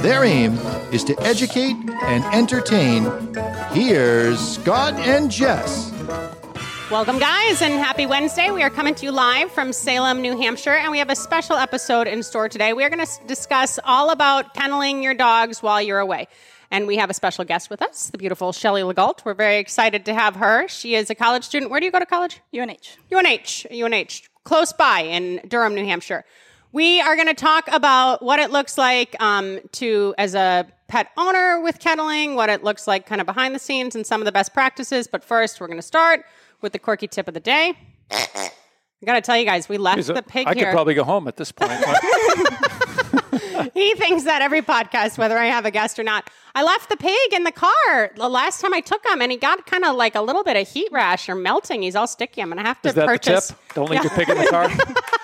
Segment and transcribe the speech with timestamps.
[0.00, 0.54] Their aim
[0.92, 3.04] is to educate and entertain.
[3.72, 5.92] Here's Scott and Jess.
[6.88, 8.52] Welcome, guys, and happy Wednesday.
[8.52, 11.56] We are coming to you live from Salem, New Hampshire, and we have a special
[11.56, 12.72] episode in store today.
[12.74, 16.28] We are going to discuss all about kenneling your dogs while you're away.
[16.70, 19.24] And we have a special guest with us, the beautiful Shelly Legault.
[19.24, 20.68] We're very excited to have her.
[20.68, 21.72] She is a college student.
[21.72, 22.40] Where do you go to college?
[22.54, 22.98] UNH.
[23.10, 26.24] UNH, UNH, close by in Durham, New Hampshire.
[26.72, 31.08] We are going to talk about what it looks like um, to, as a pet
[31.16, 34.26] owner with kenneling, what it looks like kind of behind the scenes, and some of
[34.26, 35.06] the best practices.
[35.06, 36.24] But first, we're going to start
[36.60, 37.74] with the quirky tip of the day.
[38.10, 38.50] I
[39.06, 40.66] got to tell you guys, we left the pig I here.
[40.66, 41.72] could probably go home at this point.
[43.74, 46.28] he thinks that every podcast, whether I have a guest or not.
[46.54, 49.38] I left the pig in the car the last time I took him, and he
[49.38, 51.82] got kind of like a little bit of heat rash or melting.
[51.82, 52.42] He's all sticky.
[52.42, 53.48] I'm going to have to Is that purchase.
[53.48, 53.74] the tip?
[53.74, 54.68] Don't leave your pig in the car.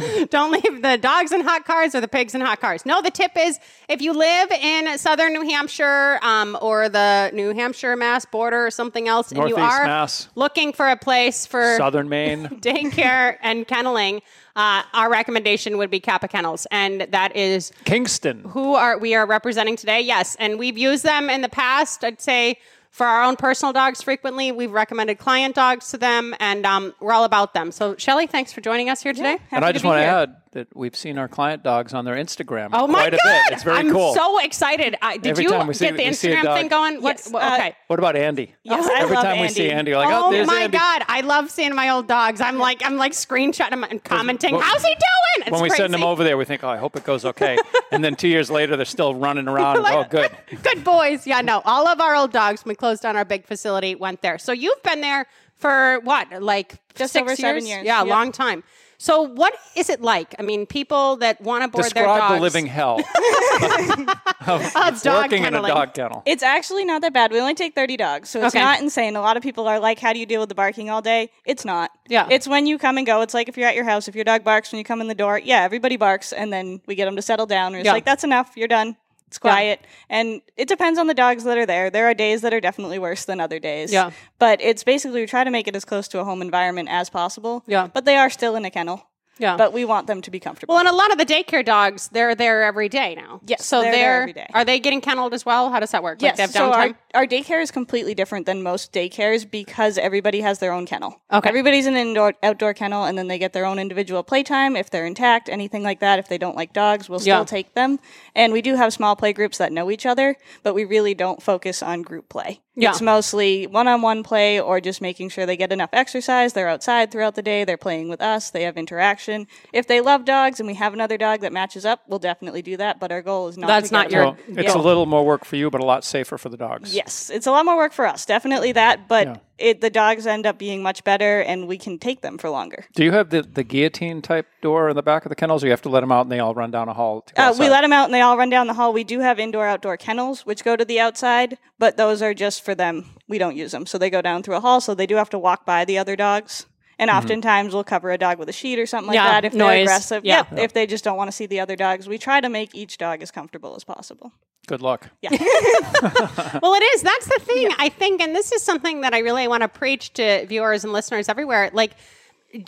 [0.30, 2.84] Don't leave the dogs in hot cars or the pigs in hot cars.
[2.86, 7.54] No, the tip is if you live in southern New Hampshire um, or the New
[7.54, 10.28] Hampshire Mass border or something else, and you are Mass.
[10.34, 12.48] looking for a place for Southern Maine.
[12.60, 14.22] daycare and kenneling,
[14.56, 18.42] uh, our recommendation would be Cappa Kennels, and that is Kingston.
[18.44, 20.00] who are we are representing today.
[20.00, 22.04] Yes, and we've used them in the past.
[22.04, 22.58] I'd say
[22.90, 24.52] for our own personal dogs frequently.
[24.52, 27.72] We've recommended client dogs to them, and um, we're all about them.
[27.72, 29.38] So, Shelly, thanks for joining us here today.
[29.50, 30.39] And I Happy just to want to here.
[30.52, 33.42] Add that we've seen our client dogs on their Instagram Oh my quite a god!
[33.48, 33.52] bit.
[33.54, 34.14] It's very I'm cool.
[34.14, 34.96] so excited.
[35.02, 37.02] I, did Every you time we see- get the we see a Instagram thing going?
[37.02, 37.76] What, Yes, what- uh, okay.
[37.86, 38.54] what about Andy?
[38.62, 39.74] Yes, I Every love time we see Andy.
[39.74, 40.76] Andy, we're like, oh, Oh there's my Andy.
[40.76, 41.02] god!
[41.08, 42.40] I love seeing my old dogs.
[42.40, 44.54] I'm like, I'm like screenshotting them and commenting.
[44.54, 45.46] when- How's he doing?
[45.46, 47.56] It's When we send them over there, we think, oh, I hope it goes okay.
[47.92, 49.78] and then two years later, they're still running around.
[49.78, 50.30] oh, good.
[50.62, 51.26] Good boys.
[51.26, 51.62] Yeah, no.
[51.64, 54.38] All of our old dogs, when we closed down our big facility, went there.
[54.38, 57.84] So you've been there for what, like Just six over seven years.
[57.84, 58.10] Yeah, a Yep.
[58.10, 58.64] long time.
[59.02, 60.34] So what is it like?
[60.38, 62.34] I mean, people that want to board their Describe dogs.
[62.34, 62.98] the living hell
[64.46, 66.22] of of dog working in a dog kennel.
[66.26, 67.32] It's actually not that bad.
[67.32, 68.62] We only take 30 dogs, so it's Okay.
[68.62, 69.16] not insane.
[69.16, 71.30] A lot of people are like, how do you deal with the barking all day?
[71.46, 71.90] It's not.
[72.08, 72.28] Yeah.
[72.30, 73.22] It's when you come and go.
[73.22, 75.08] It's like if you're at your house, if your dog barks when you come in
[75.08, 77.68] the door, yeah, everybody barks, and then we get them to settle down.
[77.68, 77.92] And it's Yeah.
[77.92, 78.52] like, that's enough.
[78.54, 78.96] You're done.
[79.30, 79.86] It's quiet.
[80.08, 81.88] And it depends on the dogs that are there.
[81.88, 83.92] There are days that are definitely worse than other days.
[83.92, 84.10] Yeah.
[84.40, 87.10] But it's basically we try to make it as close to a home environment as
[87.10, 87.62] possible.
[87.68, 87.86] Yeah.
[87.86, 89.06] But they are still in a kennel.
[89.40, 89.56] Yeah.
[89.56, 90.74] But we want them to be comfortable.
[90.74, 93.40] well, and a lot of the daycare dogs, they're there every day now.
[93.46, 94.46] Yes, So they're they're, there every day.
[94.54, 95.70] Are they getting kenneled as well?
[95.70, 96.20] How does that work?
[96.20, 100.42] Like Yes, have so our, our daycare is completely different than most daycares because everybody
[100.42, 101.20] has their own kennel.
[101.32, 101.48] Okay.
[101.48, 104.90] Everybody's in an indoor outdoor kennel and then they get their own individual playtime if
[104.90, 106.18] they're intact, anything like that.
[106.18, 107.44] If they don't like dogs, we'll still Yeah.
[107.44, 107.98] take them.
[108.34, 111.42] And we do have small play groups that know each other, but we really don't
[111.42, 112.60] focus on group play.
[112.80, 112.90] Yeah.
[112.90, 117.34] It's mostly one-on-one play or just making sure they get enough exercise, they're outside throughout
[117.34, 119.46] the day, they're playing with us, they have interaction.
[119.72, 122.76] If they love dogs and we have another dog that matches up, we'll definitely do
[122.78, 124.24] that, but our goal is not That's to get not them your-
[124.56, 126.94] Well, it's a little more work for you, but a lot safer for the dogs.
[126.94, 128.24] Yes, it's a lot more work for us.
[128.24, 129.36] Definitely that, but Yeah.
[129.60, 132.86] It, the dogs end up being much better, and we can take them for longer.
[132.94, 135.66] Do you have the, the guillotine type door in the back of the kennels, or
[135.66, 137.22] you have to let them out and they all run down a hall?
[137.22, 138.92] To Uh, we let them out, and they all run down the hall.
[138.92, 142.64] We do have indoor outdoor kennels, which go to the outside, but those are just
[142.64, 143.06] for them.
[143.28, 144.80] We don't use them, so they go down through a hall.
[144.80, 146.66] So they do have to walk by the other dogs.
[146.98, 149.52] And oftentimes we'll cover a dog with a sheet or something like Yeah, that if
[149.54, 150.22] they're aggressive.
[150.22, 150.44] Yeah.
[150.50, 152.06] Yep, if they just don't want to see the other dogs.
[152.06, 154.32] We try to make each dog as comfortable as possible.
[154.66, 155.08] Good luck.
[155.22, 155.30] Yeah.
[156.62, 157.02] Well, it is.
[157.02, 160.12] That's the thing, I think, and this is something that I really want to preach
[160.14, 161.70] to viewers and listeners everywhere.
[161.72, 161.92] Like,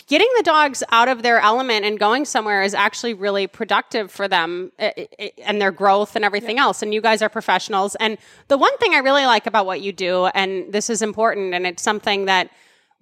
[0.07, 4.29] getting the dogs out of their element and going somewhere is actually really productive for
[4.29, 6.83] them eh, eh, and their growth and everything else.
[6.83, 7.97] And you guys are professionals.
[7.97, 8.17] And
[8.49, 11.67] the one thing I really like about what you do, and this is important, and
[11.67, 12.51] it's something that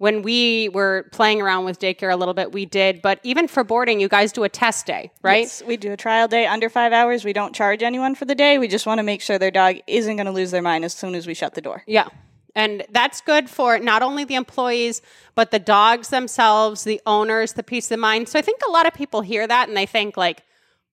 [0.01, 3.03] when we were playing around with daycare a little bit, we did.
[3.03, 5.41] But even for boarding, you guys do a test day, right?
[5.41, 7.23] Yes, we do a trial day under five hours.
[7.23, 8.57] We don't charge anyone for the day.
[8.57, 10.95] We just want to make sure their dog isn't going to lose their mind as
[10.95, 11.83] soon as we shut the door.
[11.85, 12.07] Yeah.
[12.55, 15.03] And that's good for not only the employees,
[15.35, 18.27] but the dogs themselves, the owners, the peace of mind.
[18.27, 20.41] So I think a lot of people hear that and they think, like,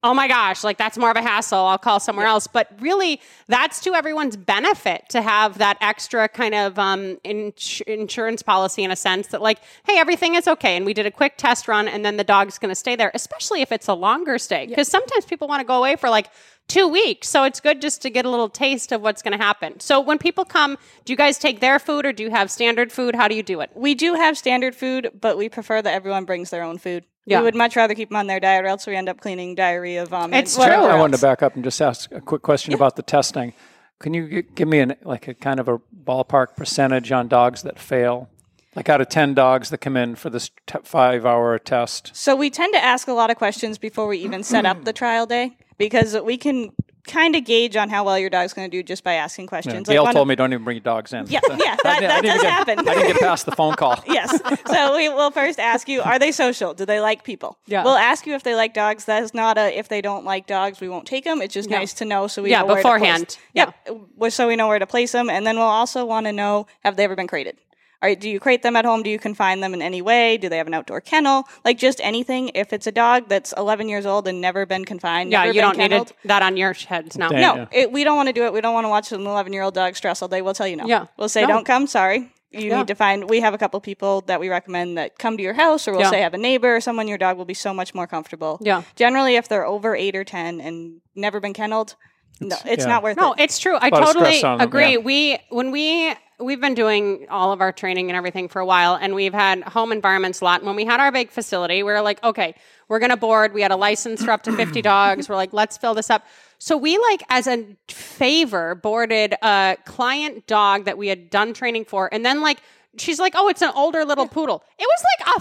[0.04, 1.58] oh my gosh, like that's more of a hassle.
[1.58, 2.46] I'll call somewhere else.
[2.46, 8.42] But really, that's to everyone's benefit to have that extra kind of um, ins- insurance
[8.42, 10.76] policy in a sense that, like, hey, everything is okay.
[10.76, 13.10] And we did a quick test run and then the dog's going to stay there,
[13.14, 14.66] especially if it's a longer stay.
[14.66, 16.30] Because sometimes people want to go away for like
[16.68, 17.28] two weeks.
[17.28, 19.80] So it's good just to get a little taste of what's going to happen.
[19.80, 22.92] So when people come, do you guys take their food or do you have standard
[22.92, 23.14] food?
[23.14, 23.70] How do you do it?
[23.74, 27.04] We do have standard food, but we prefer that everyone brings their own food.
[27.24, 27.40] Yeah.
[27.40, 29.54] We would much rather keep them on their diet, or else we end up cleaning
[29.54, 30.44] diarrhea, vomit.
[30.44, 30.90] It's whatever true.
[30.92, 33.52] I wanted to back up and just ask a quick question about the testing.
[33.98, 37.62] Can you gi- give me an like a kind of a ballpark percentage on dogs
[37.64, 38.30] that fail?
[38.74, 42.48] Like out of ten dogs that come in for this t- five-hour test, So we
[42.48, 45.56] tend to ask a lot of questions before we even set up the trial day
[45.78, 46.70] because we can
[47.06, 49.88] kind of gauge on how well your dog's going to do just by asking questions.
[49.88, 51.26] Like Gail one told of- me don't even bring your dogs in.
[51.28, 52.78] Yeah, yeah, I that, didn't- that does get- happen.
[52.80, 53.98] I didn't get past the phone call.
[54.06, 54.38] yes.
[54.66, 56.74] So we will first ask you, are they social?
[56.74, 57.56] Do they like people?
[57.66, 57.82] Yeah.
[57.82, 59.06] We'll ask you if they like dogs.
[59.06, 61.40] That is not a if they don't like dogs, we won't take them.
[61.40, 63.30] It's just nice to know so we Yeah, know where beforehand.
[63.30, 63.72] To place.
[64.18, 64.32] Yep.
[64.34, 66.96] So we know where to place them, and then we'll also want to know have
[66.96, 67.56] they ever been crated.
[68.00, 69.02] All right, do you crate them at home?
[69.02, 70.36] Do you confine them in any way?
[70.38, 71.48] Do they have an outdoor kennel?
[71.64, 72.52] Like just anything.
[72.54, 75.60] If it's a dog that's 11 years old and never been confined, Yeah, never you
[75.60, 77.28] been don't need kenneled, it, that on your heads now.
[77.30, 77.40] Damn.
[77.58, 78.52] no, it, we don't want to do it.
[78.52, 80.42] We don't want to watch an 11 year old dog stress all day.
[80.42, 80.86] We'll tell you no.
[80.86, 81.06] Yeah.
[81.18, 81.48] We'll say, No.
[81.48, 81.88] don't come.
[81.88, 82.30] Sorry.
[82.52, 82.78] You Yeah.
[82.78, 83.28] need to find.
[83.28, 86.02] We have a couple people that we recommend that come to your house, or we'll
[86.02, 86.10] Yeah.
[86.10, 87.08] say have a neighbor or someone.
[87.08, 88.58] Your dog will be so much more comfortable.
[88.62, 88.82] Yeah.
[88.94, 91.96] Generally, if they're over eight or 10 and never been kenneled,
[92.40, 92.88] no, it's yeah.
[92.88, 93.38] not worth No, it.
[93.38, 93.76] No, it's true.
[93.80, 94.92] I totally stress on them, agree.
[94.92, 94.98] yeah.
[94.98, 98.94] We when we we've been doing all of our training and everything for a while,
[98.94, 100.62] and we've had home environments a lot.
[100.62, 102.54] When we had our big facility, we were like, okay,
[102.88, 103.52] we're gonna board.
[103.52, 105.28] We had a license for up to fifty dogs.
[105.28, 106.24] We're like, let's fill this up.
[106.58, 111.84] So we like as a favor boarded a client dog that we had done training
[111.84, 112.60] for, and then like.
[113.00, 114.62] She's like, oh, it's an older little poodle.
[114.78, 115.40] It was like a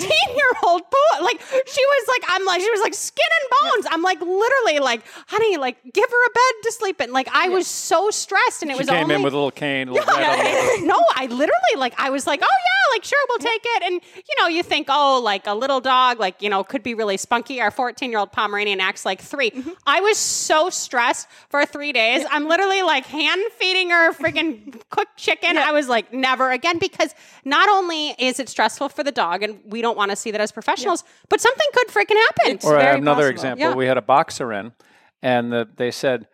[0.00, 1.24] 14 year old poodle.
[1.24, 3.86] Like, she was like, I'm like, she was like skin and bones.
[3.90, 7.12] I'm like, literally, like, honey, like, give her a bed to sleep in.
[7.12, 9.50] Like, I was so stressed, and it She was came only in with a little
[9.50, 13.18] cane, a little red no, I literally like I was like, oh yeah, like sure,
[13.28, 13.82] we'll take it.
[13.84, 16.94] And you know, you think, oh, like a little dog, like you know, could be
[16.94, 17.60] really spunky.
[17.60, 19.70] Our 14 year old Pomeranian acts like 3 Mm-hmm.
[19.86, 22.24] I was so stressed for three days.
[22.30, 25.58] I'm literally like hand feeding her freaking cooked chicken.
[25.58, 26.93] I was like, never again, because
[27.44, 30.40] not only is it stressful for the dog, and we don't want to see that
[30.40, 32.58] as professionals, but something could freaking happen.
[32.64, 33.30] Or I have another possible.
[33.30, 33.60] example.
[33.70, 33.74] Yeah.
[33.74, 34.72] We had a boxer in,
[35.22, 36.26] and the, they said,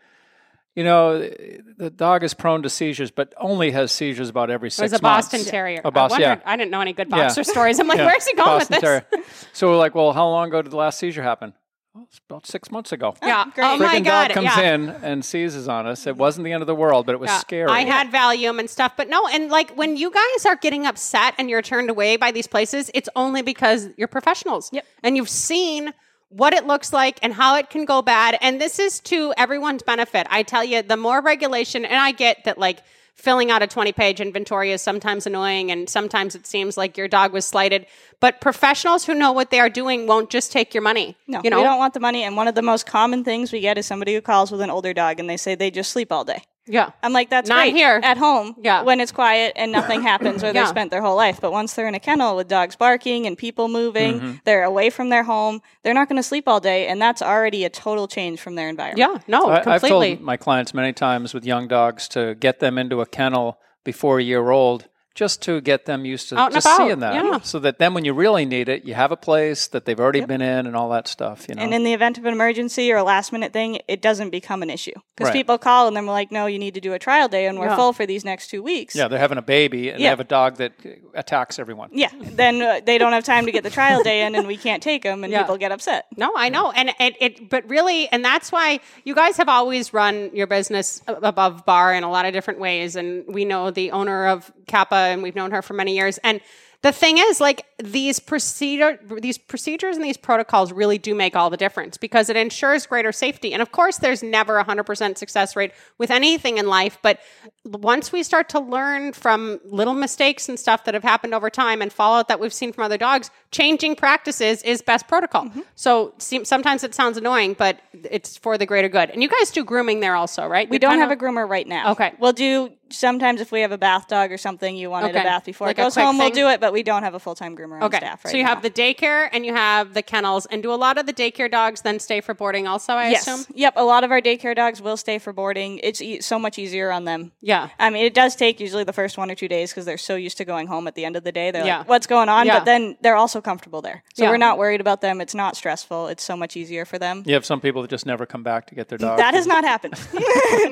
[0.76, 4.78] you know, the dog is prone to seizures, but only has seizures about every six
[4.80, 4.92] months.
[4.92, 5.28] it six was a months.
[5.28, 5.80] Boston Terrier.
[5.84, 6.52] A Boston, I, wondered, yeah.
[6.52, 7.16] I didn't know any good Yeah.
[7.24, 7.80] boxer stories.
[7.80, 9.20] I'm like, Yeah, where's he going Boston with this?
[9.20, 9.24] Terrier.
[9.52, 11.52] so we're like, well, how long ago did the last seizure happen?
[11.94, 13.16] Well, it's about six months ago.
[13.20, 13.44] Yeah.
[13.46, 13.64] Oh, great.
[13.66, 14.28] Oh my Friggin' god.
[14.28, 14.74] dog comes yeah.
[14.74, 16.06] in and seizes on us.
[16.06, 17.38] It wasn't the end of the world, but it was Yeah.
[17.38, 17.68] scary.
[17.68, 21.34] I had Valium and stuff, but no, and like when you guys are getting upset
[21.36, 24.70] and you're turned away by these places, it's only because you're professionals.
[24.72, 24.86] Yep.
[25.02, 25.92] And you've seen
[26.28, 28.38] what it looks like and how it can go bad.
[28.40, 30.28] And this is to everyone's benefit.
[30.30, 32.84] I tell you, the more regulation, and I get that like
[33.20, 37.08] filling out a 20 page inventory is sometimes annoying and sometimes it seems like your
[37.08, 37.86] dog was slighted.
[38.18, 41.16] But professionals who know what they are doing won't just take your money.
[41.26, 41.58] No, you know?
[41.58, 42.22] we don't want the money.
[42.24, 44.70] And one of the most common things we get is somebody who calls with an
[44.70, 46.42] older dog and they say they just sleep all day.
[46.66, 46.90] Yeah.
[47.02, 48.00] I'm like, that's Not great here.
[48.02, 48.82] at home Yeah.
[48.82, 50.52] when it's quiet and nothing happens or Yeah.
[50.52, 51.40] they've spent their whole life.
[51.40, 54.32] But once they're in a kennel with dogs barking and people moving, mm-hmm.
[54.44, 56.86] they're away from their home, they're not going to sleep all day.
[56.86, 58.98] And that's already a total change from their environment.
[58.98, 59.20] Yeah.
[59.26, 60.16] No, I, I've completely.
[60.16, 64.18] told my clients many times with young dogs to get them into a kennel before
[64.18, 67.40] a year old, just to get them used to Out just about, seeing that, yeah.
[67.40, 70.24] so that then when you really need it, you have a place that they've already
[70.24, 71.46] been in and all that stuff.
[71.48, 74.00] You know, And in the event of an emergency or a last minute thing, it
[74.02, 74.92] doesn't become an issue.
[75.16, 75.34] Because Right.
[75.40, 77.58] people call and then we're like, no, you need to do a trial day and
[77.58, 77.76] we're Yeah.
[77.76, 78.94] full for these next two weeks.
[78.94, 80.72] yeah, they're having a baby and they have a dog that
[81.14, 81.90] attacks everyone.
[81.92, 82.08] Yeah.
[82.20, 84.82] Then uh, they don't have time to get the trial day in and we can't
[84.82, 85.40] take them and Yeah.
[85.42, 86.06] people get upset.
[86.16, 89.92] No, I know, and it, it, but really, and that's why you guys have always
[89.92, 92.96] run your business above bar in a lot of different ways.
[92.96, 96.18] And we know the owner of Cappa, and we've known her for many years.
[96.18, 96.40] And
[96.82, 101.50] the thing is, like these procedure, these procedures and these protocols really do make all
[101.50, 103.52] the difference because it ensures greater safety.
[103.52, 107.20] And of course, there's never a hundred percent success rate with anything in life, but
[107.66, 111.82] once we start to learn from little mistakes and stuff that have happened over time
[111.82, 115.44] and fallout that we've seen from other dogs, changing practices is best protocol.
[115.44, 115.60] Mm-hmm.
[115.74, 119.10] So sometimes it sounds annoying, but it's for the greater good.
[119.10, 120.68] And you guys do grooming there also, right?
[120.70, 121.92] We don't have a groomer right now.
[121.92, 122.14] Okay.
[122.18, 125.20] We'll do sometimes if we have a bath dog or something you wanted Okay.
[125.20, 127.14] a bath before Like it goes quick home, we'll do it, but we don't have
[127.14, 128.50] a full time groomer on Okay, staff right so you now.
[128.50, 131.50] have the daycare and you have the kennels, and do a lot of the daycare
[131.50, 132.92] dogs then stay for boarding also?
[132.94, 133.26] I Yes.
[133.26, 133.46] assume.
[133.54, 133.74] Yep.
[133.76, 135.78] A lot of our daycare dogs will stay for boarding.
[135.82, 137.32] It's e- so much easier on them.
[137.40, 137.68] Yeah.
[137.78, 140.14] I mean, it does take usually the first one or two days because they're so
[140.16, 141.50] used to going home at the end of the day.
[141.50, 141.78] They're Yeah.
[141.78, 142.46] like, what's going on?
[142.46, 142.58] Yeah.
[142.58, 144.02] But then they're also comfortable there.
[144.14, 144.30] So Yeah.
[144.30, 145.20] we're not worried about them.
[145.20, 146.08] It's not stressful.
[146.08, 147.22] It's so much easier for them.
[147.26, 149.18] You have some people that just never come back to get their dog.
[149.18, 149.94] That has not happened.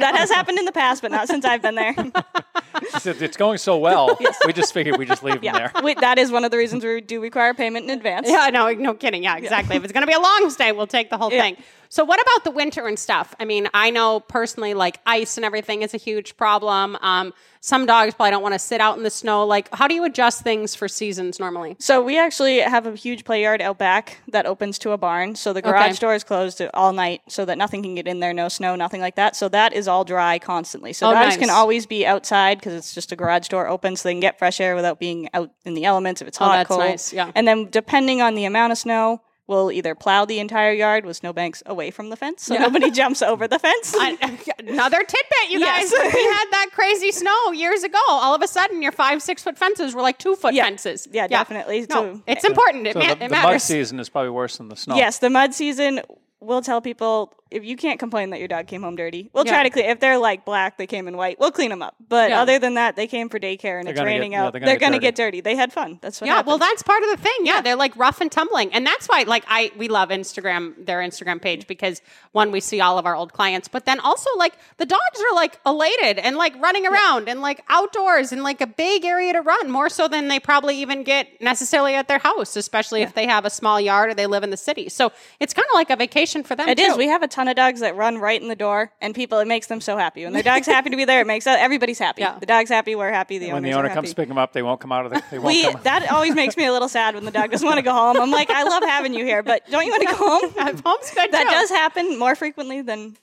[0.01, 1.95] that has happened in the past, but not since I've been there.
[2.15, 4.19] It's- it's going so well.
[4.47, 5.71] We just figured we just leave them there.
[5.83, 8.29] We, that is one of the reasons we do require payment in advance.
[8.29, 9.23] Yeah, no, no kidding.
[9.25, 9.77] Yeah, exactly.
[9.79, 11.43] if it's going to be a long stay, we'll take the whole Yeah.
[11.43, 11.57] thing.
[11.91, 13.35] So what about the winter and stuff?
[13.41, 16.97] I mean, I know personally, like ice and everything is a huge problem.
[17.01, 19.45] Um, some dogs probably don't want to sit out in the snow.
[19.45, 21.77] Like, how do you adjust things for seasons normally?
[21.81, 25.35] So we actually have a huge play yard out back that opens to a barn.
[25.35, 25.99] So the garage Okay.
[25.99, 29.01] door is closed all night so that nothing can get in there, no snow, nothing
[29.01, 29.35] like that.
[29.35, 30.93] So that is all dry constantly.
[30.93, 31.39] So Oh, dogs nice.
[31.39, 34.39] can always be outside because it's just a garage door open so they can get
[34.39, 36.81] fresh air without being out in the elements if it's Oh, hot, that's cold.
[36.81, 37.33] nice, yeah.
[37.35, 41.17] And then depending on the amount of snow, we'll either plow the entire yard with
[41.17, 43.95] snowbanks away from the fence so nobody jumps over the fence.
[43.99, 44.17] I-
[44.61, 45.91] another tidbit, you guys.
[45.91, 45.93] Yes.
[45.93, 47.99] When we had that crazy snow years ago.
[48.09, 50.65] All of a sudden, your five, six foot fences were like two foot Yeah.
[50.65, 51.09] fences.
[51.11, 51.81] Yeah, definitely.
[51.81, 52.87] No, So- it's important.
[52.87, 54.95] It, So ma- the, it the mud season is probably worse than the snow.
[54.97, 56.01] Yes, the mud season.
[56.41, 59.53] We'll tell people if you can't complain that your dog came home dirty, we'll Yeah.
[59.53, 59.87] try to clean.
[59.87, 61.95] If they're like black, they came in white, we'll clean them up.
[62.07, 62.43] But Yeah.
[62.43, 64.53] other than that, they came for daycare and They're it's gonna get- raining yeah, out.
[64.53, 65.41] they're they're gonna going to get get dirty.
[65.41, 65.99] They had fun.
[66.03, 66.27] That's what.
[66.27, 67.33] Yeah, well, that's part of the thing.
[67.47, 70.99] Yeah, they're like rough and tumbling, and that's why, like, I we love Instagram, their
[70.99, 72.03] Instagram page because
[72.33, 75.35] one, we see all of our old clients, but then also like the dogs are
[75.35, 79.41] like elated and like running around and like outdoors and like a big area to
[79.41, 83.27] run more so than they probably even get necessarily at their house, especially if they
[83.27, 84.91] have a small yard or they live in the city.
[84.91, 86.69] So it's kind of like a vacation for them.
[86.69, 86.93] It is.
[86.95, 86.99] too.
[86.99, 89.39] We have a ton of dogs that run right in the door, and people.
[89.39, 91.21] It makes them so happy when their dog's happy to be there.
[91.21, 92.23] It makes uh, everybody's happy.
[92.23, 92.39] Yeah.
[92.39, 92.95] The dog's happy.
[92.95, 93.39] We're happy.
[93.39, 94.09] The When the owner are comes happy.
[94.09, 95.23] to pick them up, they won't come out of the.
[95.31, 95.81] They won't We, come.
[95.85, 98.17] that always makes me a little sad when the dog doesn't want to go home.
[98.21, 100.17] I'm like, I love having you here, but don't you want to go
[100.69, 100.81] home?
[100.85, 101.51] Home's good That too.
[101.51, 103.17] does happen more frequently than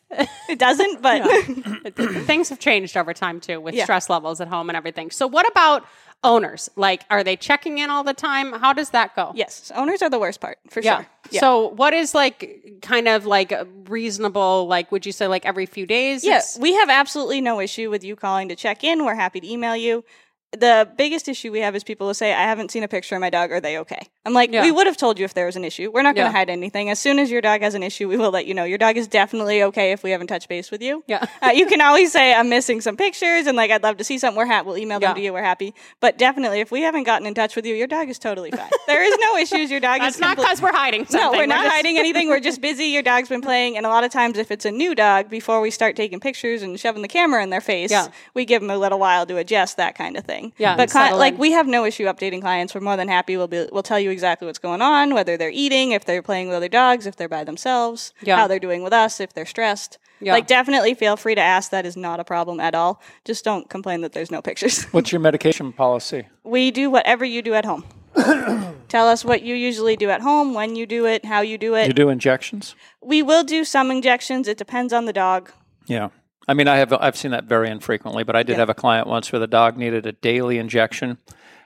[0.50, 1.24] it doesn't, but
[2.26, 3.84] things have changed over time too with Yeah.
[3.84, 5.12] stress levels at home and everything.
[5.12, 5.86] So what about
[6.24, 6.70] owners?
[6.76, 8.54] Like are they checking in all the time?
[8.54, 9.32] How does that go?
[9.36, 10.98] yes, owners are the worst part for Yeah.
[10.98, 11.08] sure.
[11.32, 11.40] Yeah.
[11.42, 13.54] So what is like kind of like
[13.90, 16.24] reasonable like would you say like every few days?
[16.24, 19.04] Yes, It's- we have absolutely no issue with you calling to check in.
[19.06, 20.04] We're happy to email you.
[20.52, 23.20] The biggest issue we have is people will say, I haven't seen a picture of
[23.20, 23.52] my dog.
[23.52, 24.00] Are they okay?
[24.26, 24.62] I'm like, Yeah.
[24.62, 25.92] we would have told you if there was an issue.
[25.92, 26.38] We're not going to Yeah.
[26.38, 26.90] hide anything.
[26.90, 28.64] As soon as your dog has an issue, we will let you know.
[28.64, 31.04] Your dog is definitely okay if we haven't touched base with you.
[31.08, 31.26] Yeah.
[31.42, 34.18] uh, you can always say, I'm missing some pictures and like, I'd love to see
[34.18, 34.38] something.
[34.38, 34.68] We're happy.
[34.68, 35.10] We'll email Yeah.
[35.10, 35.34] them to you.
[35.34, 35.74] We're happy.
[36.00, 38.70] But definitely, if we haven't gotten in touch with you, your dog is totally fine.
[38.88, 39.70] there is no issues.
[39.70, 41.32] Your dog That's is not because we're hiding something.
[41.34, 42.30] no, we're not just- hiding anything.
[42.30, 42.86] We're just busy.
[42.86, 45.60] Your dog's been playing, and a lot of times, if it's a new dog, before
[45.60, 48.08] we start taking pictures and shoving the camera in their face, Yeah.
[48.34, 50.35] we give them a little while to adjust that kind of thing.
[50.58, 52.74] Yeah, but and settle like we have no issue updating clients.
[52.76, 53.38] We're more than happy.
[53.38, 56.48] We'll be we'll tell you exactly what's going on, whether they're eating, if they're playing
[56.48, 58.38] with other dogs, if they're by themselves, Yeah.
[58.38, 59.98] how they're doing with us, if they're stressed.
[60.22, 60.34] Yeah.
[60.34, 61.72] Like definitely feel free to ask.
[61.72, 63.02] That is not a problem at all.
[63.26, 64.84] Just don't complain that there's no pictures.
[64.92, 66.28] What's your medication policy?
[66.44, 67.84] we do whatever you do at home.
[68.88, 71.76] Tell us what you usually do at home, when you do it, how you do
[71.76, 71.88] it.
[71.88, 72.76] You do injections?
[73.02, 74.48] We will do some injections.
[74.48, 75.52] It depends on the dog.
[75.88, 76.10] Yeah.
[76.48, 79.08] I mean, I have I've seen that very infrequently, but I did have a client
[79.08, 81.18] once where the dog needed a daily injection,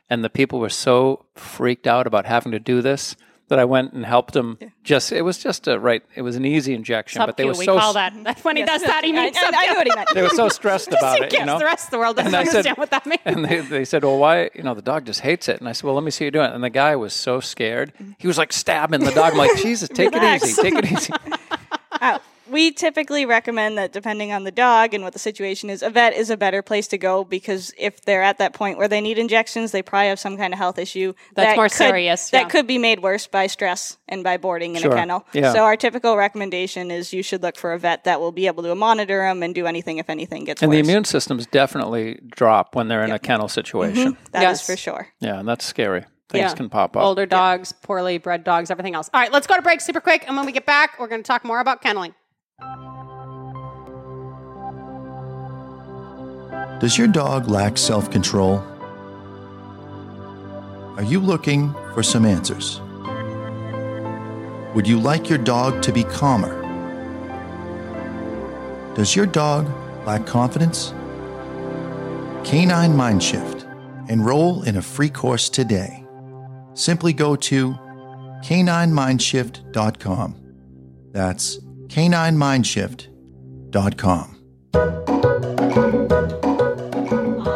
[0.09, 3.15] and the people were so freaked out about having to do this
[3.49, 4.59] that I went and helped them.
[4.83, 6.03] Just it was just a right.
[6.15, 8.13] It was an easy injection, but they were we so call that.
[8.23, 9.03] That's when he does that.
[9.03, 10.09] He I, means I, I know what he meant.
[10.13, 11.33] they were so stressed about it.
[11.33, 13.21] Yes, You know, the rest of the world doesn't And understand said- what that means.
[13.25, 14.49] And they, they said, well, why?
[14.53, 15.59] You know, the dog just hates it.
[15.59, 16.51] And I said, well, let me see you do it.
[16.53, 17.91] And the guy was so scared.
[18.19, 19.31] He was like stabbing the dog.
[19.33, 20.61] I'm like, Jesus, take it easy.
[20.61, 21.11] Take it easy.
[21.91, 25.89] Uh, we typically recommend that depending on the dog and what the situation is, a
[25.89, 29.01] vet is a better place to go because if they're at that point where they
[29.01, 32.29] need injections, they probably have some kind of health issue That's that more could- serious,
[32.31, 34.91] That could be made worse by stress and by boarding in Sure.
[34.91, 35.25] a kennel.
[35.33, 35.53] Yeah.
[35.53, 38.63] So our typical recommendation is you should look for a vet that will be able
[38.63, 40.63] to monitor them and do anything if anything gets worse.
[40.63, 40.85] And worse.
[40.85, 44.13] the immune systems definitely drop when they're in a kennel situation.
[44.13, 44.23] Mm-hmm.
[44.31, 44.65] That is Yes.
[44.65, 45.07] for sure.
[45.19, 46.05] Yeah, and that's scary.
[46.29, 46.53] Things Yeah.
[46.53, 47.01] can pop up.
[47.03, 49.09] Older dogs, poorly bred dogs, everything else.
[49.13, 50.25] All right, let's go to break super quick.
[50.27, 52.13] And when we get back, we're going to talk more about kenneling.
[56.79, 58.63] Does your dog lack self control?
[60.95, 62.79] Are you looking for some answers?
[64.75, 66.55] Would you like your dog to be calmer?
[68.95, 69.69] Does your dog
[70.05, 70.93] lack confidence?
[72.43, 73.65] Canine Mindshift.
[74.09, 76.05] Enroll in a free course today.
[76.73, 77.73] Simply go to
[78.43, 80.35] caninemindshift.com.
[81.11, 84.35] That's caninemindshift.com.
[84.75, 84.81] All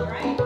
[0.05, 0.39] right.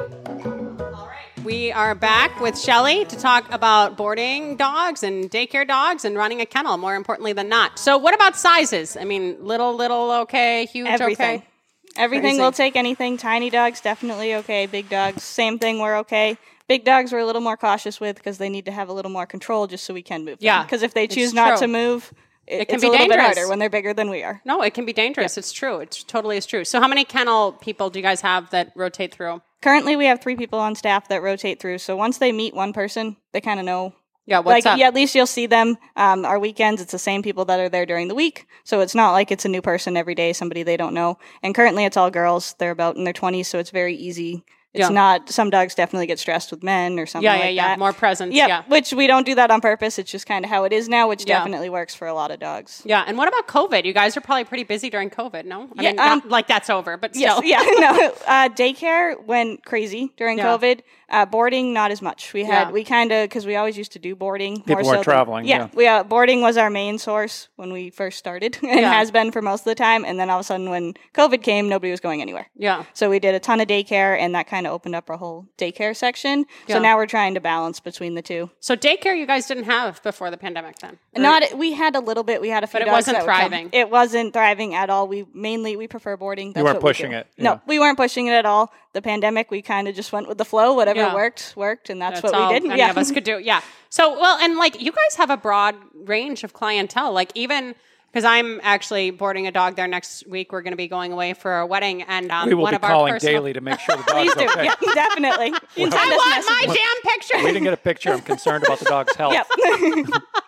[0.94, 1.44] All right.
[1.44, 6.42] We are back with Shelly to talk about boarding dogs and daycare dogs and running
[6.42, 7.80] a kennel, more importantly than not.
[7.80, 8.98] So, what about sizes?
[8.98, 11.38] I mean, little, little, okay, huge, Everything.
[11.38, 11.48] okay.
[11.96, 12.42] Everything Crazy.
[12.42, 13.18] will take anything.
[13.18, 14.66] Tiny dogs definitely okay.
[14.68, 15.80] Big dogs, same thing.
[15.80, 16.38] We're okay.
[16.68, 19.10] Big dogs we're a little more cautious with because they need to have a little
[19.10, 20.38] more control just so we can move.
[20.42, 21.66] Yeah, Because if they it's choose not true.
[21.68, 22.14] to move,
[22.48, 23.38] it, can it's be a little bit dangerous.
[23.38, 24.42] harder when they're bigger than we are.
[24.46, 25.38] No, it can be dangerous.
[25.38, 25.80] It's true.
[25.80, 26.64] It's totally is true.
[26.66, 29.42] So, how many kennel people do you guys have that rotate through?
[29.62, 31.80] Currently, we have three people on staff that rotate through.
[31.80, 33.94] So once they meet one person, they kind of know
[34.28, 34.78] Yeah, what's like up?
[34.80, 35.78] yeah, at least you'll see them.
[35.96, 38.94] Um, our weekends, it's the same people that are there during the week, so it's
[38.96, 41.18] not like it's a new person every day, somebody they don't know.
[41.42, 42.54] And currently, it's all girls.
[42.60, 44.44] They're about in their twenties, so it's very easy.
[44.80, 44.96] It's Yeah.
[44.96, 45.30] not.
[45.30, 47.24] Some dogs definitely get stressed with men or something.
[47.26, 47.68] Yeah, yeah, like yeah.
[47.70, 47.80] that.
[47.80, 48.34] More presence.
[48.34, 48.64] Yeah, Yeah.
[48.68, 50.00] which we don't do that on purpose.
[50.00, 51.38] It's just kind of how it is now, which Yeah.
[51.40, 52.82] definitely works for a lot of dogs.
[52.86, 53.04] Yeah.
[53.06, 53.86] And what about COVID?
[53.86, 55.68] You guys are probably pretty busy during COVID, no?
[55.78, 57.44] I Yeah, mean, not um, like that's over, but Yes, still.
[57.44, 58.14] yeah, no.
[58.28, 60.38] Uh, daycare went crazy during.
[60.38, 60.82] COVID.
[61.10, 62.34] Uh, boarding, not as much.
[62.34, 62.72] We had Yeah.
[62.72, 64.58] we kind of because we always used to do boarding.
[64.58, 65.70] People more so weren't than- traveling, yeah.
[65.74, 68.92] we uh, boarding was our main source when we first started, and Yeah.
[68.92, 70.04] has been for most of the time.
[70.04, 72.50] And then all of a sudden, when COVID came, nobody was going anywhere.
[72.58, 72.84] Yeah.
[72.94, 75.46] So we did a ton of daycare, and that kind of opened up our whole
[75.58, 76.46] daycare section.
[76.68, 76.76] Yeah.
[76.76, 78.50] So now we're trying to balance between the two.
[78.60, 80.98] So daycare you guys didn't have before the pandemic then?
[81.16, 82.42] Or- Not we had a little bit.
[82.42, 83.50] We had a few, But it dogs wasn't that would come.
[83.50, 83.70] thriving.
[83.72, 85.08] It wasn't thriving at all.
[85.08, 86.52] We mainly we prefer boarding.
[86.52, 87.18] That's weren't what we pushing do.
[87.18, 88.74] it, No, we weren't pushing it at all.
[88.98, 90.74] The pandemic, we kind of just went with the flow.
[90.74, 91.14] Whatever Yeah.
[91.14, 92.68] worked, worked, and that's, That's what all we did.
[92.72, 93.38] any yeah, of us could do.
[93.38, 93.62] Yeah.
[93.92, 97.12] So, well, and like you guys have a broad range of clientele.
[97.12, 97.76] Like even
[98.12, 100.52] because I'm actually boarding a dog there next week.
[100.52, 102.78] We're going to be going away for a wedding, and um, We will one be
[102.78, 103.36] of our calling personal.
[103.42, 104.60] daily to make sure the Please dog's do.
[104.60, 104.64] okay.
[104.64, 105.48] Yeah, definitely.
[105.76, 106.78] You can I send us want my messages.
[107.04, 107.38] damn picture.
[107.38, 108.12] We didn't get a picture.
[108.14, 109.34] I'm concerned about the dog's health.
[109.34, 109.48] Yep.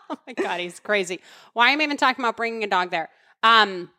[0.09, 1.19] oh my god, he's crazy.
[1.53, 3.09] Why am I even talking about bringing a dog there?
[3.43, 3.91] Um,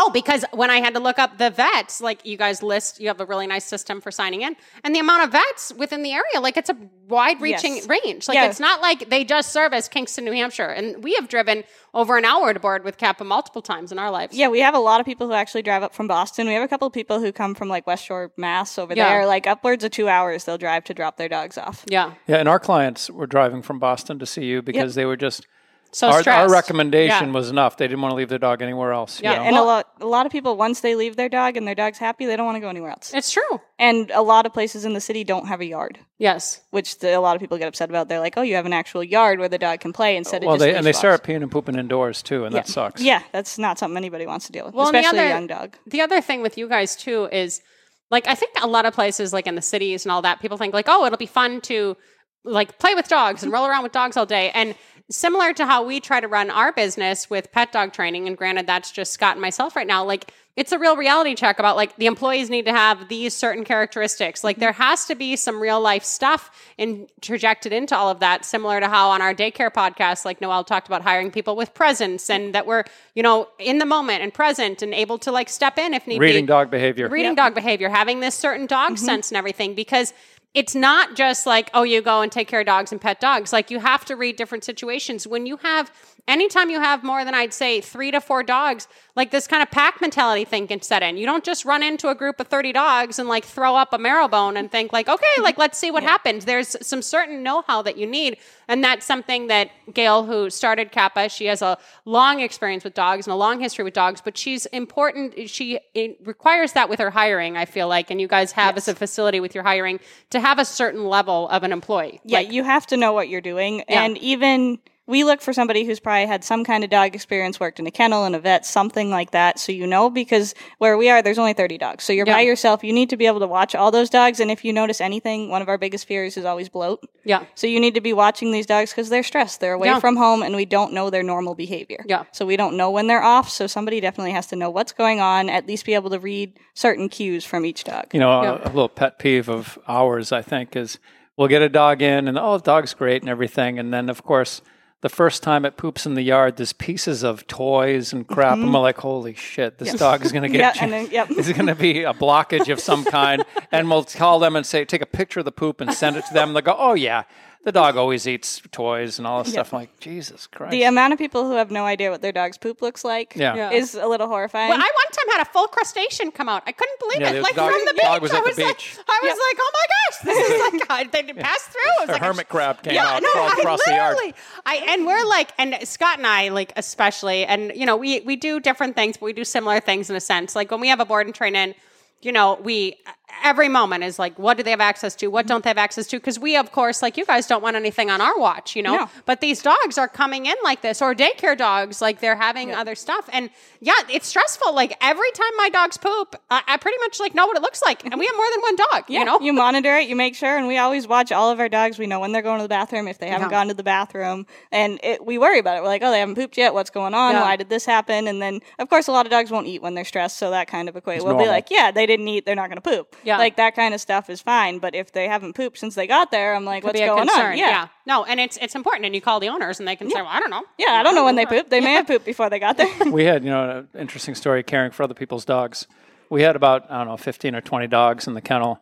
[0.00, 3.08] oh, because when I had to look up the vets, like you guys list, you
[3.08, 6.12] have a really nice system for signing in, and the amount of vets within the
[6.12, 6.76] area, like it's a
[7.08, 7.88] wide-reaching Yes.
[7.88, 8.28] range.
[8.28, 8.46] Like Yeah.
[8.46, 12.24] it's not like they just service Kingston, New Hampshire, and we have driven over an
[12.24, 14.36] hour to board with Cappa multiple times in our lives.
[14.36, 16.46] yeah, we have a lot of people who actually drive up from Boston.
[16.46, 19.08] We have a couple of people who come from like West Shore, Mass, over Yeah.
[19.08, 19.26] there.
[19.26, 21.84] Like upwards of two hours, they'll drive to drop their dogs off.
[21.88, 22.12] yeah.
[22.26, 25.46] Yeah, and our clients were driving from Boston to see you because they were just
[25.92, 27.32] So our, our recommendation Yeah.
[27.34, 27.76] was enough.
[27.76, 29.20] They didn't want to leave their dog anywhere else.
[29.20, 29.42] you Yeah, know?
[29.42, 31.74] And Well- a lot, a lot of people once they leave their dog and their
[31.74, 33.12] dog's happy, they don't want to go anywhere else.
[33.12, 33.60] It's true.
[33.78, 35.98] And a lot of places in the city don't have a yard.
[36.18, 36.60] Yes.
[36.70, 38.08] which the, a lot of people get upset about.
[38.08, 40.46] They're like, "Oh, you have an actual yard where the dog can play instead of
[40.48, 43.00] well, just they and they start peeing and pooping indoors too, and that sucks.
[43.00, 45.76] Yeah, that's not something anybody wants to deal with, Well, especially other- a young dog.
[45.86, 47.62] The other thing with you guys too is
[48.10, 50.58] like I think a lot of places like in the cities and all that people
[50.58, 51.96] think like oh it'll be fun to
[52.44, 54.74] like play with dogs and roll around with dogs all day and
[55.10, 58.66] similar to how we try to run our business with pet dog training and granted
[58.66, 61.96] that's just Scott and myself right now like it's a real reality check about like
[61.96, 64.42] the employees need to have these certain characteristics.
[64.42, 68.80] Like there has to be some real life stuff interjected into all of that similar
[68.80, 72.54] to how on our daycare podcast like Noel talked about hiring people with presence and
[72.54, 75.94] that we're you know in the moment and present and able to like step in
[75.94, 77.08] if need Reading be dog behavior.
[77.08, 79.04] reading dog behavior, having this certain dog mm-hmm.
[79.04, 80.12] sense and everything, because
[80.54, 83.52] it's not just like, oh, you go and take care of dogs and pet dogs.
[83.52, 85.26] Like you have to read different situations.
[85.26, 85.92] When you have,
[86.28, 89.70] anytime you have more than I'd say three to four dogs, like this kind of
[89.70, 91.16] pack mentality thing can set in.
[91.16, 93.98] You don't just run into a group of 30 dogs and like throw up a
[93.98, 96.44] marrow bone and think like, okay, like let's see what happens.
[96.44, 98.38] There's some certain know-how that you need.
[98.68, 103.26] And that's something that Gail, who started Cappa, she has a long experience with dogs
[103.26, 105.48] and a long history with dogs, but she's important.
[105.50, 108.86] She it requires that with her hiring, I feel like, and you guys have as
[108.88, 109.98] a facility with your hiring
[110.30, 112.20] to have a certain level of an employee.
[112.24, 114.04] Yeah, Like, you have to know what you're doing, Yeah.
[114.04, 114.78] and even
[115.10, 117.90] we look for somebody who's probably had some kind of dog experience, worked in a
[117.90, 120.08] kennel, in a vet, something like that, so you know.
[120.08, 122.82] Because where we are, there's only 30 dogs, so you're by yourself.
[122.82, 125.48] You need to be able to watch all those dogs, and if you notice anything,
[125.50, 127.00] one of our biggest fears is always bloat.
[127.24, 127.44] yeah.
[127.54, 129.60] So you need to be watching these dogs because they're stressed.
[129.60, 129.98] They're away Yeah.
[129.98, 132.04] from home, and we don't know their normal behavior.
[132.06, 132.24] Yeah.
[132.32, 133.50] So we don't know when they're off.
[133.50, 135.50] So somebody definitely has to know what's going on.
[135.50, 138.06] At least be able to read certain cues from each dog.
[138.14, 138.58] You know, Yeah.
[138.62, 140.98] a, a little pet peeve of ours, I think, is
[141.36, 144.22] we'll get a dog in and oh, the dog's great and everything, and then of
[144.22, 144.62] course.
[145.02, 148.72] The first time it poops in the yard, there's pieces of toys and crap, and
[148.72, 149.78] we're like, "Holy shit!
[149.78, 150.56] This dog is going to Mm-hmm.
[150.60, 151.30] Yeah, get and then- yep.
[151.30, 154.84] Is going to be a blockage of some kind." and we'll call them and say,
[154.84, 156.92] "Take a picture of the poop and send it to them." And They'll go, "Oh
[156.92, 157.22] yeah,
[157.64, 160.70] the dog always eats toys and all this stuff." I'm like, Jesus Christ!
[160.72, 163.54] The amount of people who have no idea what their dog's poop looks like Yeah.
[163.54, 163.70] Yeah.
[163.70, 164.70] is a little horrifying.
[164.70, 166.62] Well, I one time had a full crustacean come out.
[166.66, 167.34] I couldn't believe Yeah, it.
[167.34, 168.20] the Like dog- from the the beach.
[168.22, 168.80] was I at the was like.
[169.08, 169.46] I was Yeah.
[169.48, 171.80] like, oh my gosh, this is like I, they passed through.
[171.98, 174.14] I was A like, hermit crab came yeah, out, no, crawled I across the yard.
[174.16, 174.34] literally-
[174.66, 178.36] I and we're like, and Scott and I like especially, and you know, we we
[178.36, 180.56] do different things, but we do similar things in a sense.
[180.56, 181.74] Like when we have a board and train in,
[182.22, 182.96] you know, we
[183.42, 185.28] every moment is like, what do they have access to?
[185.28, 185.48] What mm-hmm.
[185.48, 186.16] don't they have access to?
[186.18, 188.96] Because we, of course, like you guys, don't want anything on our watch, you know.
[188.96, 189.10] No.
[189.26, 192.94] But these dogs are coming in like this, or daycare dogs, like they're having other
[192.94, 194.74] stuff, and yeah, it's stressful.
[194.74, 197.82] Like every time my dogs poop, I, I pretty much like know what it looks
[197.82, 199.40] like, and we have more than one dog, yeah, you know.
[199.40, 201.98] you monitor it, you make sure, and we always watch all of our dogs.
[201.98, 203.58] We know when they're going to the bathroom, if they haven't Yeah.
[203.58, 205.82] gone to the bathroom, and it, we worry about it.
[205.82, 206.74] We're like, oh, they haven't pooped yet.
[206.74, 207.34] What's going on?
[207.34, 207.42] Yeah.
[207.42, 208.28] Why did this happen?
[208.28, 210.68] And then, of course, a lot of dogs won't eat when they're stressed, so that
[210.68, 212.46] kind of equates We'll be like, yeah, they didn't eat.
[212.46, 213.16] They're not going to poop.
[213.24, 213.38] Yeah.
[213.38, 214.78] Like that kind of stuff is fine.
[214.78, 217.08] But if they haven't pooped since they got there, I'm like, Could what's be a
[217.08, 217.52] going concern.
[217.52, 217.58] on?
[217.58, 217.88] Yeah.
[218.06, 220.30] No, and it's it's important, and you call the owners, and they can say, "Well,
[220.30, 221.70] I don't know." Yeah, I don't know when they pooped.
[221.70, 222.88] They may have pooped before they got there.
[223.12, 225.86] we had, you know, an interesting story caring for other people's dogs.
[226.28, 228.80] We had about, I don't know, 15 or 20 dogs in the kennel.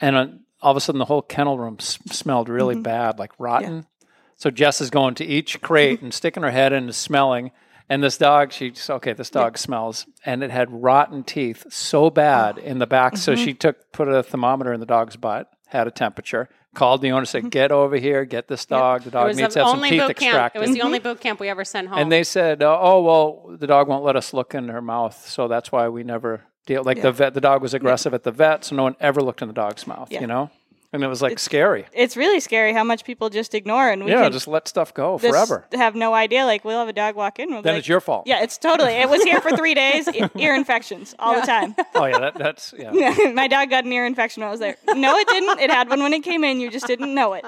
[0.00, 0.26] And uh,
[0.62, 3.86] all of a sudden, the whole kennel room s- smelled really bad, like rotten.
[4.36, 7.50] So Jess is going to each crate and sticking her head in and smelling.
[7.90, 10.06] And this dog, she just, okay, this dog smells.
[10.24, 13.16] And it had rotten teeth so bad in the back.
[13.16, 17.10] So she took, put a thermometer in the dog's butt, had a temperature, called the
[17.10, 19.02] owner, said, get over here, get this dog.
[19.02, 20.20] The It dog was needs the to have some only teeth boot camp.
[20.20, 20.60] It extracted.
[20.62, 21.98] was the only boot camp we ever sent home.
[21.98, 25.26] And they said, uh, "Oh well, the dog won't let us look in her mouth,
[25.26, 28.30] so that's why we never deal." Like the vet, the dog was aggressive at the
[28.30, 30.12] vet, so no one ever looked in the dog's mouth.
[30.12, 30.50] You know,
[30.92, 31.86] and it was like scary.
[31.92, 34.92] it's really scary how much people just ignore and we Yeah, can just let stuff
[34.92, 35.66] go just forever.
[35.72, 36.44] have no idea.
[36.44, 37.50] Like we'll have a dog walk in.
[37.50, 38.26] We'll Then like, it's your fault.
[38.26, 38.92] Yeah, it's totally.
[38.92, 40.08] It was here for three days.
[40.36, 41.74] ear infections all the time.
[41.94, 43.32] Oh yeah, that, that's yeah.
[43.34, 44.76] My dog got an ear infection when I was there.
[44.94, 45.58] No, it didn't.
[45.60, 46.60] It had one when it came in.
[46.60, 47.44] You just didn't know it.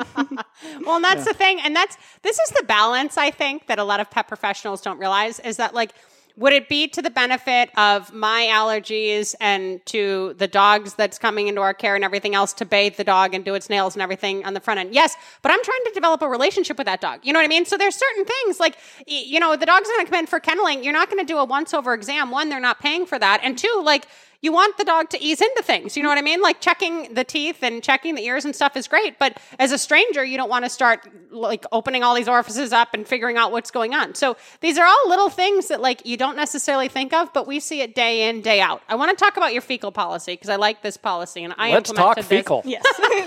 [0.84, 3.84] Well, and that's the thing, and that's this is the balance I think that a
[3.84, 5.92] lot of pet professionals don't realize is that like
[6.36, 11.48] would it be to the benefit of my allergies and to the dogs that's coming
[11.48, 14.02] into our care and everything else to bathe the dog and do its nails and
[14.02, 14.94] everything on the front end?
[14.94, 17.20] Yes, but I'm trying to develop a relationship with that dog.
[17.22, 17.64] You know what I mean?
[17.64, 20.84] So there's certain things like you know the dog's going to come in for kenneling.
[20.84, 22.30] You're not going to do a once over exam.
[22.30, 24.06] One, they're not paying for that, and two, like
[24.42, 25.96] you want the dog to ease into things.
[25.96, 26.42] You know what I mean?
[26.42, 29.78] Like checking the teeth and checking the ears and stuff is great, but as a
[29.78, 33.52] stranger, you don't want to start like opening all these orifices up and figuring out
[33.52, 34.14] what's going on.
[34.16, 37.60] So these are all little things that like you don't necessarily think of, but we
[37.60, 38.82] see it day in, day out.
[38.88, 41.72] I want to talk about your fecal policy because I like this policy and I
[41.72, 42.38] Let's talk implemented this.
[42.38, 42.62] fecal.
[42.64, 42.84] Yes.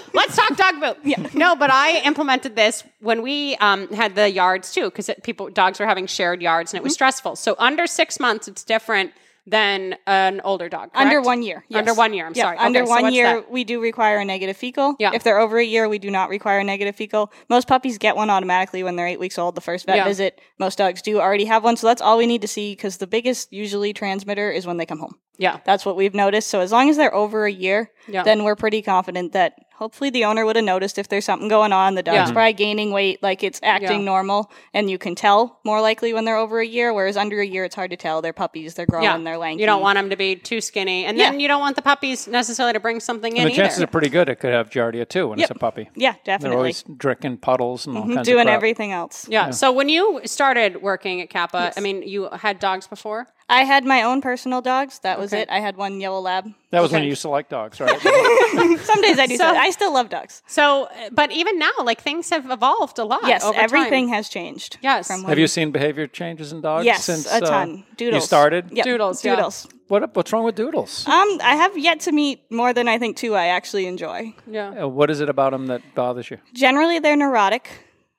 [0.14, 0.98] Let's talk dog poop.
[1.04, 1.28] Yeah.
[1.34, 5.80] No, but I implemented this when we um, had the yards too, because people dogs
[5.80, 6.96] were having shared yards and it was Mm-hmm.
[6.96, 7.36] stressful.
[7.38, 9.12] So under six months, it's different
[9.48, 10.90] than an older dog.
[10.96, 11.64] Under one year.
[11.70, 11.78] yes.
[11.80, 12.26] Under one year.
[12.26, 12.58] I'm Yeah, sorry.
[12.58, 13.52] Under Okay, one what's year, that?
[13.52, 14.96] we do require a negative fecal.
[15.00, 15.12] Yeah.
[15.14, 17.32] If they're over a year, we do not require a negative fecal.
[17.50, 20.04] Most puppies get one automatically when they're eight weeks old, the first vet Yeah.
[20.04, 20.42] visit.
[20.58, 21.78] Most dogs do already have one.
[21.78, 24.86] So that's all we need to see because the biggest usually transmitter is when they
[24.86, 25.16] come home.
[25.38, 25.60] Yeah.
[25.66, 26.48] That's what we've noticed.
[26.48, 28.24] So as long as they're over a year, Yeah.
[28.24, 31.74] then we're pretty confident that hopefully the owner would have noticed if there's something going
[31.74, 31.96] on.
[31.96, 32.32] The dog's Yeah.
[32.34, 34.06] probably gaining weight, like it's acting Yeah.
[34.06, 36.94] normal, and you can tell more likely when they're over a year.
[36.94, 38.22] Whereas under a year, it's hard to tell.
[38.22, 39.62] They're puppies, they're growing, they're lanky.
[39.62, 41.40] You don't want them to be too skinny, and then Yeah.
[41.40, 43.84] you don't want the puppies necessarily to bring something in And the chances either.
[43.86, 45.90] are pretty good it could have giardia too when it's a puppy.
[45.96, 46.26] Yeah, definitely.
[46.26, 46.58] They're definitely.
[46.58, 48.16] always drinking puddles and all mm-hmm.
[48.16, 48.56] kinds of Doing crap.
[48.56, 49.28] everything else.
[49.30, 49.50] yeah.
[49.52, 53.28] So when you started working at Cappa, I mean, you had dogs before.
[53.48, 55.00] I had my own personal dogs.
[55.00, 55.44] That was Okay.
[55.44, 55.50] it.
[55.52, 56.46] I had one yellow lab.
[56.72, 58.00] That was when you used to like dogs, right?
[58.82, 59.38] Some days I do.
[59.38, 60.42] So- So, I still love dogs.
[60.48, 63.22] So, but even now, like things have evolved a lot.
[63.28, 64.16] Yes, over everything time.
[64.16, 64.78] has changed.
[64.82, 65.06] Yes.
[65.08, 67.66] From have when- you seen behavior changes in dogs Yes, since a uh.
[67.98, 68.24] Doodles.
[68.24, 68.72] you started?
[68.72, 68.86] Yep.
[68.86, 69.36] Doodles, yeah.
[69.36, 69.68] Doodles.
[69.90, 71.06] What what's wrong with doodles?
[71.08, 74.34] Um, I have yet to meet more than I think two I actually enjoy.
[74.48, 74.84] Yeah.
[74.86, 76.40] Uh, what is it about them that bothers you?
[76.54, 77.70] Generally, they're neurotic.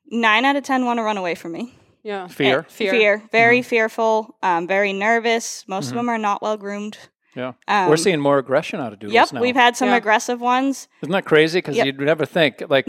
[0.08, 1.74] Nine out of ten want to run away from me.
[2.06, 2.28] Yeah.
[2.28, 2.60] Fear.
[2.60, 3.22] Eh, Fear.
[3.32, 3.68] Very Mm-hmm.
[3.68, 4.36] fearful.
[4.42, 5.64] Um, very nervous.
[5.66, 6.96] Most of them are not well groomed.
[7.34, 9.40] Yeah, Um, we're seeing more aggression out of doodles Yep, now.
[9.42, 9.96] we've had some Yeah.
[9.96, 10.88] aggressive ones.
[11.02, 11.58] Isn't that crazy?
[11.58, 11.84] Because Yep.
[11.86, 12.62] you'd never think.
[12.70, 12.88] Like,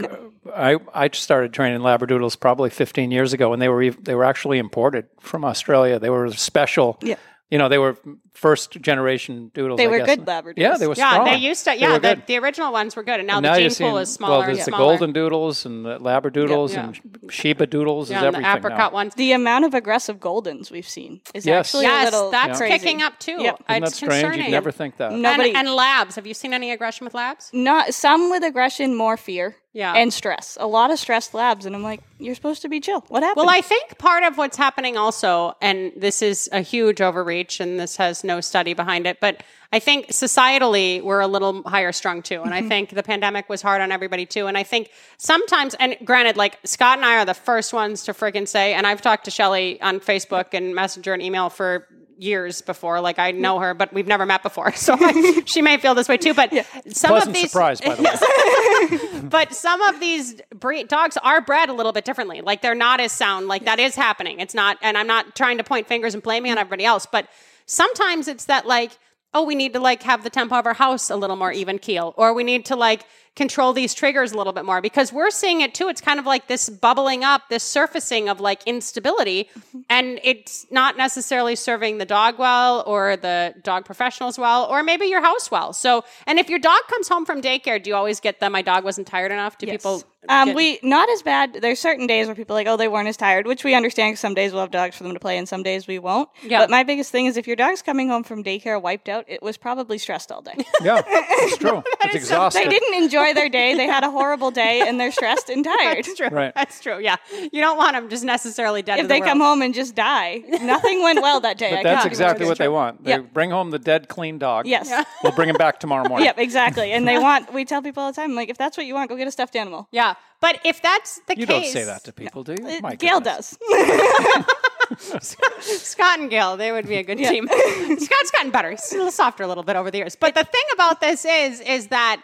[0.56, 4.58] I I started training Labradoodles probably 15 years ago, and they were they were actually
[4.60, 6.00] imported from Australia.
[6.00, 6.98] They were special.
[7.02, 7.16] Yeah.
[7.50, 7.96] You know, they were
[8.34, 9.78] first generation doodles.
[9.78, 10.18] They I were guess.
[10.18, 10.54] good Labradoodles.
[10.58, 11.26] Yeah, they were Yeah, strong.
[11.28, 11.78] they used to.
[11.78, 14.00] Yeah, the, the original ones were good, and now And the you're gene seeing- pool
[14.00, 14.40] is smaller.
[14.40, 14.84] Well, there's and the smaller.
[14.98, 16.88] golden doodles and the Labradoodles Yeah.
[16.88, 18.12] and Sheba doodles.
[18.12, 18.96] yeah, is and the apricot now.
[18.96, 19.16] ones.
[19.16, 21.68] The amount of aggressive goldens we've seen is Yes.
[21.68, 22.80] actually a Yes, little that's crazy.
[22.80, 23.42] kicking up too.
[23.42, 23.64] Yep.
[23.70, 24.12] Isn't It's strange?
[24.24, 24.46] concerning.
[24.48, 25.14] You'd never think that.
[25.14, 26.16] Nobody- And, and labs.
[26.16, 27.50] Have you seen any aggression with labs?
[27.54, 29.56] Not some with aggression, more fear.
[29.78, 29.94] Yeah.
[29.94, 30.58] And stress.
[30.60, 33.02] A lot of stressed labs, and I'm like, you're supposed to be chill.
[33.10, 33.46] What happened?
[33.46, 37.80] Well, I think part of what's happening also, and this is a huge overreach, and
[37.80, 42.24] this has no study behind it, but I think societally we're a little higher strung
[42.24, 42.42] too.
[42.42, 42.70] And I mm-hmm.
[42.70, 44.48] think the pandemic was hard on everybody too.
[44.48, 48.14] And I think sometimes, and granted, like Scott and I are the first ones to
[48.14, 51.86] friggin' say, and I've talked to Shelly on Facebook and Messenger and email for
[52.18, 53.02] years before.
[53.02, 53.38] Like I mm.
[53.38, 54.72] know her, but we've never met before.
[54.78, 54.96] So
[55.46, 56.34] she may feel this way too.
[56.34, 56.54] But
[56.88, 59.20] some Pleasant of these surprise, by the way.
[59.24, 62.42] but some of these breed dogs are bred a little bit differently.
[62.42, 63.48] Like they're not as sound.
[63.48, 64.40] Like that is happening.
[64.40, 66.62] It's not, and I'm not trying to point fingers and blaming on mm.
[66.62, 67.28] everybody else, but
[67.66, 68.98] sometimes it's that like,
[69.34, 71.80] oh, we need to like have the tempo of our house a little more even
[71.80, 73.06] keel, or we need to like
[73.38, 75.88] control these triggers a little bit more because we're seeing it too.
[75.88, 79.50] It's kind of like this bubbling up, this surfacing of like instability,
[79.90, 85.06] and it's not necessarily serving the dog well or the dog professionals well, or maybe
[85.06, 85.72] your house well.
[85.72, 88.52] So, and if your dog comes home from daycare, do you always get them?
[88.52, 89.58] My dog wasn't tired enough.
[89.58, 90.04] Do people?
[90.30, 91.60] Um, get- we not as bad.
[91.62, 94.16] There's certain days where people are like, oh, they weren't as tired, which we understand.
[94.16, 96.28] 'cause some days we'll have dogs for them to play, and some days we won't.
[96.44, 96.60] Yeah.
[96.60, 99.42] But my biggest thing is if your dog's coming home from daycare wiped out, it
[99.42, 100.56] was probably stressed all day.
[100.84, 101.82] yeah, it's true.
[102.04, 102.64] It's is so- exhausting.
[102.64, 103.76] They didn't enjoy their day.
[103.76, 106.06] They had a horrible day and they're stressed and tired.
[106.06, 106.28] That's true.
[106.30, 106.54] Right.
[106.56, 107.00] That's true.
[107.00, 107.16] Yeah.
[107.32, 109.00] You don't want them just necessarily dead.
[109.00, 111.74] If the they come home and just die, nothing went well that day.
[111.74, 112.64] I But that's can exactly assure what you.
[112.64, 113.04] they want.
[113.04, 113.34] They Yep.
[113.34, 114.68] bring home the dead, clean dog.
[114.68, 114.92] Yes.
[115.24, 116.26] We'll bring him back tomorrow morning.
[116.26, 116.92] Yep, exactly.
[116.92, 119.10] And they want, we tell people all the time, like, if that's what you want,
[119.10, 119.88] go get a stuffed animal.
[119.92, 120.16] Yeah.
[120.40, 122.68] But if that's the You case, You don't say that to people, do you?
[122.68, 123.58] Uh, My Gail goodness.
[123.72, 125.36] does.
[125.60, 127.48] Scott and Gail, they would be a good team.
[127.48, 128.72] Scott's gotten better.
[128.72, 130.16] He's a little softer a little bit over the years.
[130.16, 132.22] But the thing about this is, is that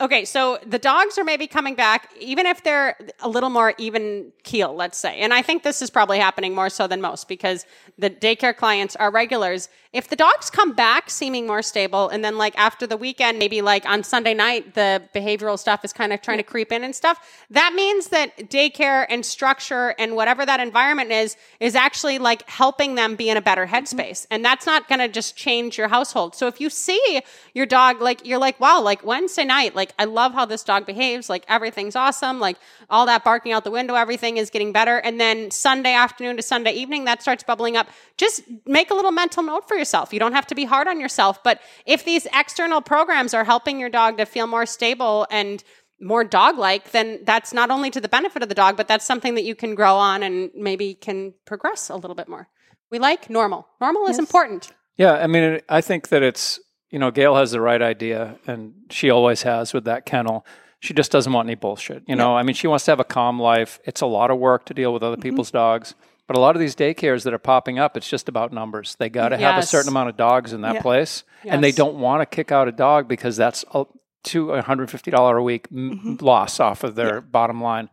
[0.00, 4.32] okay, so the dogs are maybe coming back, even if they're a little more even
[4.44, 5.18] keel, let's say.
[5.18, 7.66] And I think this is probably happening more so than most because
[7.98, 9.68] the daycare clients are regulars.
[9.92, 13.60] If the dogs come back seeming more stable, and then like after the weekend, maybe
[13.60, 16.94] like on Sunday night, the behavioral stuff is kind of trying to creep in and
[16.94, 22.48] stuff, that means that daycare and structure and whatever that environment is, is actually like
[22.48, 23.74] helping them be in a better mm-hmm.
[23.74, 24.26] headspace.
[24.30, 26.36] And that's not going to just change your household.
[26.36, 27.22] So if you see
[27.54, 30.86] your dog, like, you're like, wow, like Wednesday night, like, I love how this dog
[30.86, 31.28] behaves.
[31.28, 32.40] Like, everything's awesome.
[32.40, 32.56] Like,
[32.90, 34.98] all that barking out the window, everything is getting better.
[34.98, 37.88] And then Sunday afternoon to Sunday evening, that starts bubbling up.
[38.16, 40.12] Just make a little mental note for yourself.
[40.12, 41.42] You don't have to be hard on yourself.
[41.42, 45.62] But if these external programs are helping your dog to feel more stable and
[46.00, 49.04] more dog like, then that's not only to the benefit of the dog, but that's
[49.04, 52.48] something that you can grow on and maybe can progress a little bit more.
[52.90, 53.66] We like normal.
[53.80, 54.72] Normal is important.
[54.96, 58.74] Yeah, I mean, I think that it's you know, Gail has the right idea, and
[58.90, 60.44] she always has with that kennel.
[60.80, 62.02] She just doesn't want any bullshit.
[62.06, 63.80] You know, I mean, she wants to have a calm life.
[63.84, 65.22] It's a lot of work to deal with other Mm-hmm.
[65.22, 65.94] people's dogs.
[66.28, 68.94] But a lot of these daycares that are popping up, it's just about numbers.
[68.98, 70.82] They got to have a certain amount of dogs in that Yeah.
[70.82, 73.86] place, and they don't want to kick out a dog because that's a
[74.24, 76.16] two hundred fifty dollar a week Mm-hmm.
[76.24, 77.88] loss off of their bottom line.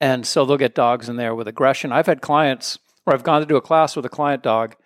[0.00, 1.90] And so they'll get dogs in there with aggression.
[1.90, 4.76] I've had clients where I've gone to do a class with a client dog,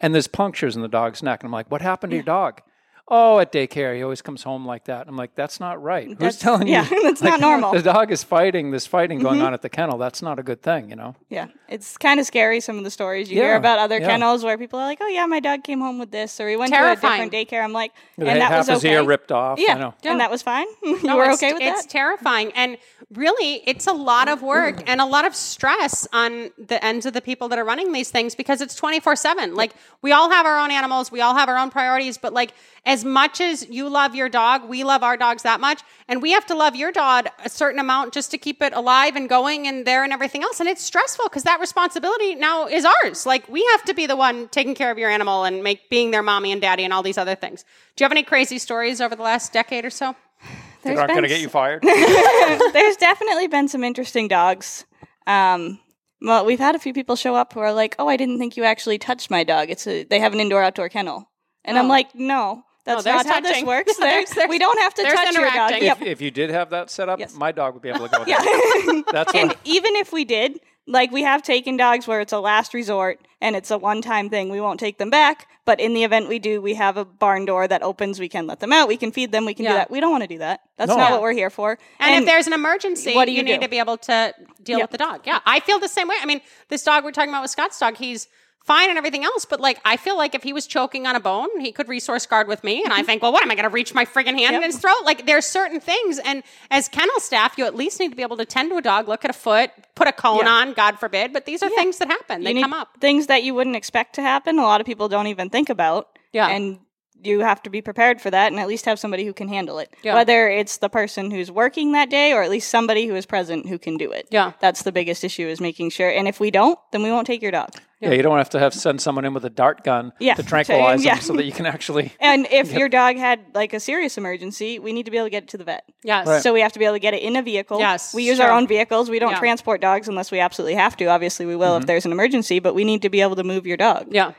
[0.00, 2.60] and there's punctures in the dog's neck, and I'm like, "What happened to your dog?"
[3.10, 5.08] Oh, at daycare, he always comes home like that.
[5.08, 6.06] I'm like, "That's not right.
[6.08, 7.02] Who's That's- telling yeah, you?
[7.04, 7.72] that's Like, not normal.
[7.72, 8.70] The dog is fighting.
[8.70, 9.26] This fighting Mm-hmm.
[9.26, 9.96] going on at the kennel.
[9.96, 12.60] That's not a good thing, you know." Yeah, it's kind of scary.
[12.60, 14.08] Some of the stories you Yeah, hear about other yeah.
[14.08, 16.56] kennels where people are like, "Oh yeah, my dog came home with this," or he
[16.56, 17.00] went Terrifying.
[17.00, 17.64] to a different daycare.
[17.64, 18.92] I'm like, They and that half was his okay.
[18.94, 19.58] ear ripped off.
[19.58, 19.94] Yeah, I know.
[20.04, 20.66] and that was fine.
[20.82, 21.84] you No, were it's, okay with it's that?
[21.84, 22.52] It's terrifying.
[22.54, 22.76] And
[23.14, 27.14] really, it's a lot of work and a lot of stress on the ends of
[27.14, 29.54] the people that are running these things because it's 24 7.
[29.54, 32.52] Like, we all have our own animals, we all have our own priorities, but like,
[32.84, 35.82] as much as you love your dog, we love our dogs that much.
[36.08, 39.16] And we have to love your dog a certain amount just to keep it alive
[39.16, 40.60] and going and there and everything else.
[40.60, 43.26] And it's stressful because that responsibility now is ours.
[43.26, 46.10] Like, we have to be the one taking care of your animal and make being
[46.10, 47.64] their mommy and daddy and all these other things.
[47.96, 50.14] Do you have any crazy stories over the last decade or so?
[50.82, 51.82] They're not going to get you fired.
[52.72, 54.84] There's definitely been some interesting dogs.
[55.26, 55.80] Um,
[56.22, 58.56] well, we've had a few people show up who are like, "Oh, I didn't think
[58.56, 59.70] you actually touched my dog.
[59.70, 61.28] It's a they have an indoor outdoor kennel,"
[61.64, 61.88] and I'm Oh.
[61.88, 63.96] like, "No, that's there's not how this works.
[63.96, 65.82] There, There's- there's- we don't have to there's touch your dog." interacting.
[65.84, 66.02] Yep.
[66.02, 67.34] if, if you did have that set up, Yes.
[67.34, 68.28] my dog would be able to go there.
[68.38, 69.02] Yeah.
[69.12, 69.58] That's and what.
[69.64, 73.54] even if we did, like we have taken dogs where it's a last resort and
[73.54, 75.46] it's a one time thing, we won't take them back.
[75.66, 78.18] But in the event we do, we have a barn door that opens.
[78.18, 78.88] We can let them out.
[78.88, 79.44] We can feed them.
[79.44, 79.72] We can Yeah.
[79.72, 79.90] do that.
[79.90, 80.60] We don't want to do that.
[80.78, 80.96] That's No.
[80.96, 81.12] not Yeah.
[81.12, 81.78] what we're here for.
[82.00, 84.78] And, if there's an emergency, what do you, you need to be able to deal
[84.78, 84.84] Yep.
[84.84, 85.20] with the dog.
[85.26, 86.16] Yeah, I feel the same way.
[86.22, 88.28] I mean, this dog we're talking about with Scott's dog, he's
[88.64, 91.20] fine and everything else, but like I feel like if he was choking on a
[91.20, 92.82] bone, he could resource guard with me.
[92.84, 93.06] And I mm-hmm.
[93.06, 95.04] think, well, what am I going to reach my friggin' hand in his throat?
[95.04, 98.36] Like there's certain things, and as kennel staff, you at least need to be able
[98.36, 100.50] to tend to a dog, look at a foot, put a cone Yeah.
[100.50, 101.32] on, God forbid.
[101.32, 102.44] But these are things that happen.
[102.44, 102.88] They come up.
[103.00, 104.58] things that you wouldn't expect to happen.
[104.58, 106.08] A lot of people don't even think about.
[106.32, 106.48] Yeah.
[106.48, 106.80] And
[107.22, 109.78] you have to be prepared for that and at least have somebody who can handle
[109.78, 109.92] it.
[110.02, 110.14] Yeah.
[110.14, 113.68] Whether it's the person who's working that day or at least somebody who is present
[113.68, 114.28] who can do it.
[114.30, 114.52] Yeah.
[114.60, 116.08] That's the biggest issue is making sure.
[116.08, 117.70] And if we don't, then we won't take your dog.
[118.00, 120.34] Yeah, you don't have to have send someone in with a dart gun Yeah.
[120.34, 121.14] to tranquilize Yeah.
[121.14, 122.12] them so that you can actually.
[122.20, 125.30] And if your dog had like a serious emergency, we need to be able to
[125.30, 125.84] get it to the vet.
[126.04, 126.26] Yes.
[126.26, 126.42] Right.
[126.42, 127.78] So we have to be able to get it in a vehicle.
[127.80, 128.46] Yes, We use sure.
[128.46, 129.10] our own vehicles.
[129.10, 129.38] We don't Yeah.
[129.38, 131.06] transport dogs unless we absolutely have to.
[131.06, 131.86] Obviously, we will if mm-hmm.
[131.86, 134.06] there's an emergency, but we need to be able to move your dog.
[134.10, 134.32] Yeah.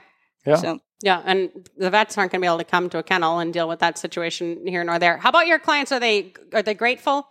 [0.46, 0.56] Yeah.
[0.56, 3.40] So Yeah, and the vets aren't going to be able to come to a kennel
[3.40, 5.18] and deal with that situation here nor there.
[5.18, 5.92] How about your clients?
[5.92, 7.28] Are they are they grateful?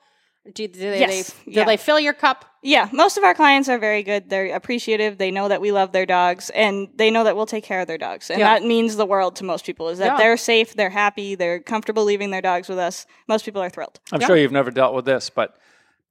[0.54, 1.64] Do, do they, Yes, they do yeah.
[1.64, 2.44] they fill your cup?
[2.62, 4.30] Yeah, most of our clients are very good.
[4.30, 5.18] They're appreciative.
[5.18, 7.86] They know that we love their dogs and they know that we'll take care of
[7.86, 8.30] their dogs.
[8.30, 8.54] And Yeah.
[8.58, 10.16] that means the world to most people is that Yeah.
[10.16, 13.06] they're safe, they're happy, they're comfortable leaving their dogs with us.
[13.28, 14.00] Most people are thrilled.
[14.10, 15.56] I'm sure you've never dealt with this, but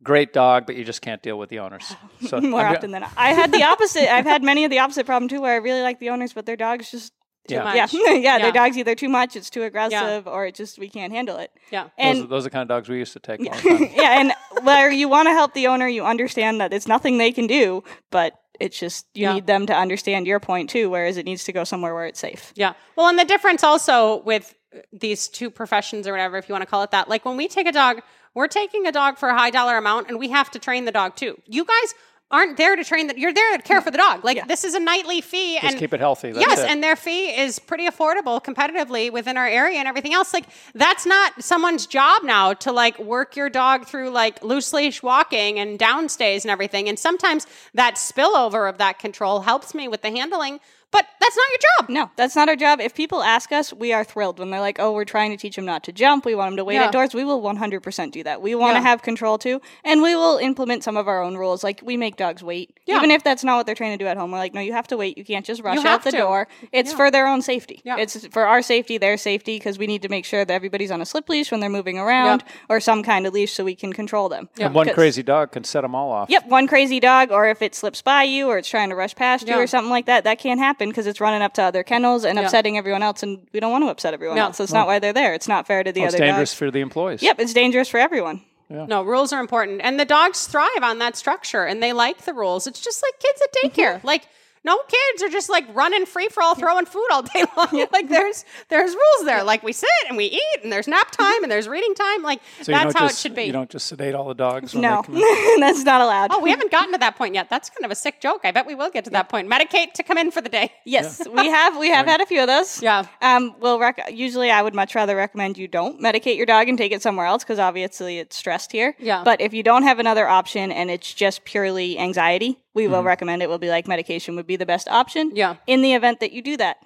[0.04, 1.96] great dog, but you just can't deal with the owners.
[2.28, 3.12] So More I'm- often than not.
[3.18, 4.12] I had the opposite.
[4.14, 6.46] I've had many of the opposite problem too where I really like the owners, but
[6.46, 7.12] their dogs just
[7.56, 7.64] Yeah.
[7.64, 7.76] much.
[7.76, 7.88] yeah.
[8.02, 8.38] yeah, Yeah.
[8.40, 11.52] their dog's either too much, it's too aggressive, or it just we can't handle it.
[11.72, 11.84] Yeah.
[11.84, 13.40] Those, And are, those are the kind of dogs we used to take.
[13.40, 13.90] all the time.
[13.96, 14.34] yeah, and
[14.66, 17.84] where you want to help the owner, you understand that it's nothing they can do,
[18.12, 19.34] but It's just you Yeah.
[19.36, 22.20] need them to understand your point too, whereas it needs to go somewhere where it's
[22.20, 22.52] safe.
[22.56, 22.74] Yeah.
[22.96, 26.64] Well, and the difference also with uh, these two professions or whatever, if you want
[26.64, 28.02] to call it that, like when we take a dog,
[28.34, 30.92] we're taking a dog for a high dollar amount and we have to train the
[30.92, 31.38] dog too.
[31.46, 31.94] You guys
[32.30, 33.18] aren't there to train that.
[33.18, 34.24] You're there to care for the dog.
[34.24, 36.32] Like this is a nightly fee Just and keep it healthy.
[36.32, 36.70] That's yes, it.
[36.70, 40.34] and their fee is pretty affordable competitively within our area and everything else.
[40.34, 45.02] Like that's not someone's job now to like work your dog through like loose leash
[45.02, 46.90] walking and downstays and everything.
[46.90, 50.60] And sometimes that spillover of that control helps me with the handling,
[50.92, 51.90] but that's not your job.
[51.90, 52.80] No, that's not our job.
[52.80, 55.58] If people ask us, we are thrilled when they're like, "Oh, we're trying to teach
[55.58, 56.26] him not to jump.
[56.26, 56.90] We want him to wait Yeah.
[56.92, 57.14] doors.
[57.14, 58.42] We will 100% do that.
[58.42, 58.88] We want to Yeah.
[58.90, 61.64] have control too, and we will implement some of our own rules.
[61.64, 62.96] Like we make dogs wait, Yeah.
[62.98, 64.32] even if that's not what they're trying to do at home.
[64.32, 65.18] We're like, "No, you have to wait.
[65.18, 66.18] You can't just rush out the to.
[66.18, 66.48] door.
[66.72, 67.82] It's for their own safety.
[67.84, 67.98] Yeah.
[67.98, 71.02] It's for our safety, their safety, because we need to make sure that everybody's on
[71.02, 73.92] a slip leash when they're moving around or some kind of leash so we can
[73.92, 74.48] control them.
[74.60, 76.30] And one 'Cause- crazy dog can set them all off.
[76.30, 79.14] Yep, one crazy dog, or if it slips by you, or it's trying to rush
[79.16, 81.84] past you, or something like that, that can't happen because it's running up to other
[81.84, 82.46] kennels and Yeah.
[82.46, 84.46] upsetting everyone else, and we don't want to upset everyone Yeah.
[84.46, 84.58] else.
[84.58, 85.34] That's not why they're there.
[85.34, 86.58] It's not fair to the Well, it's dangerous dogs.
[86.58, 87.22] for the employees.
[87.24, 88.42] Yep, it's dangerous for everyone.
[88.70, 89.80] No, rules are important.
[89.84, 92.68] And the dogs thrive on that structure and they like the rules.
[92.68, 93.82] It's just like kids at Mm-hmm.
[93.82, 94.04] daycare.
[94.04, 94.24] Like
[94.68, 97.88] no kids are just like running free for all throwing food all day long.
[97.92, 99.44] like there's there's rules there.
[99.44, 102.22] Like we sit and we eat and there's nap time and there's reading time.
[102.22, 103.44] Like So that's how just, it should be.
[103.44, 104.74] You don't just sedate all the dogs.
[104.74, 105.04] When No,
[105.60, 106.32] that's not allowed.
[106.34, 107.50] Oh, we haven't gotten to that point yet.
[107.50, 108.42] That's kind of a sick joke.
[108.44, 109.50] I bet we will get to that point.
[109.50, 110.72] Medicate to come in for the day.
[110.98, 112.82] Yes, we have we have had a few of those.
[112.82, 113.06] Yeah.
[113.22, 113.56] Um.
[113.60, 116.92] Well, rec- usually I would much rather recommend you don't medicate your dog and take
[116.92, 118.96] it somewhere else because obviously it's stressed here.
[119.00, 119.24] Yeah.
[119.24, 123.08] But if you don't have another option and it's just purely anxiety, we will mm-hmm.
[123.08, 123.50] recommend it.
[123.50, 125.32] We'll be like medication would be the best option.
[125.34, 125.56] Yeah.
[125.66, 126.78] In the event that you do that.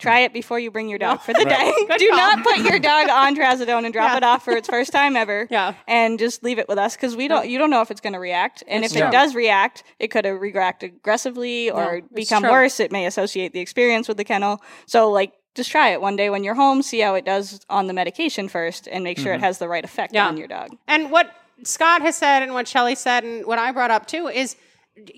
[0.00, 1.72] Try it before you bring your dog for the day.
[1.88, 2.16] Good Do call.
[2.18, 4.16] not put your dog on trazodone and drop Yeah.
[4.16, 5.46] it off for its first time ever.
[5.48, 5.74] Yeah.
[5.86, 7.48] And just leave it with us because we don't.
[7.48, 9.02] You don't know if it's going to react, and if true.
[9.06, 12.52] it does react, it could have react aggressively or it's become true.
[12.52, 12.80] worse.
[12.80, 14.60] It may associate the experience with the kennel.
[14.86, 16.82] So, like, just try it one day when you're home.
[16.82, 19.44] See how it does on the medication first, and make sure it mm-hmm.
[19.44, 20.28] has the right effect Yeah.
[20.28, 20.76] on your dog.
[20.86, 21.32] And what
[21.64, 24.56] Scott has said and what Shelly said and what I brought up too is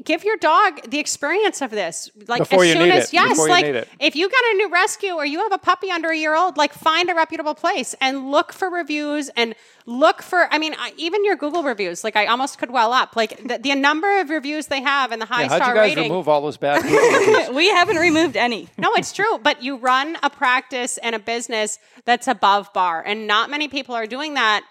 [0.05, 2.11] give your dog the experience of this.
[2.29, 3.13] Like Before as you soon need as it.
[3.13, 3.89] yes, Before you like need it.
[3.99, 6.57] if you got a new rescue or you have a puppy under a year old,
[6.57, 9.55] like find a reputable place and look for reviews and
[9.87, 12.05] look for I mean I, even your Google reviews.
[12.05, 13.17] Like I almost could well up.
[13.17, 15.81] Like the, the number of reviews they have and the high Yeah, how'd star you
[15.81, 16.11] guys rating.
[16.13, 17.51] remove all those bad reviews?
[17.55, 18.69] We haven't removed any.
[18.79, 19.39] No, it's true.
[19.43, 23.03] But you run a practice and a business that's above bar.
[23.05, 24.67] And not many people are doing that i-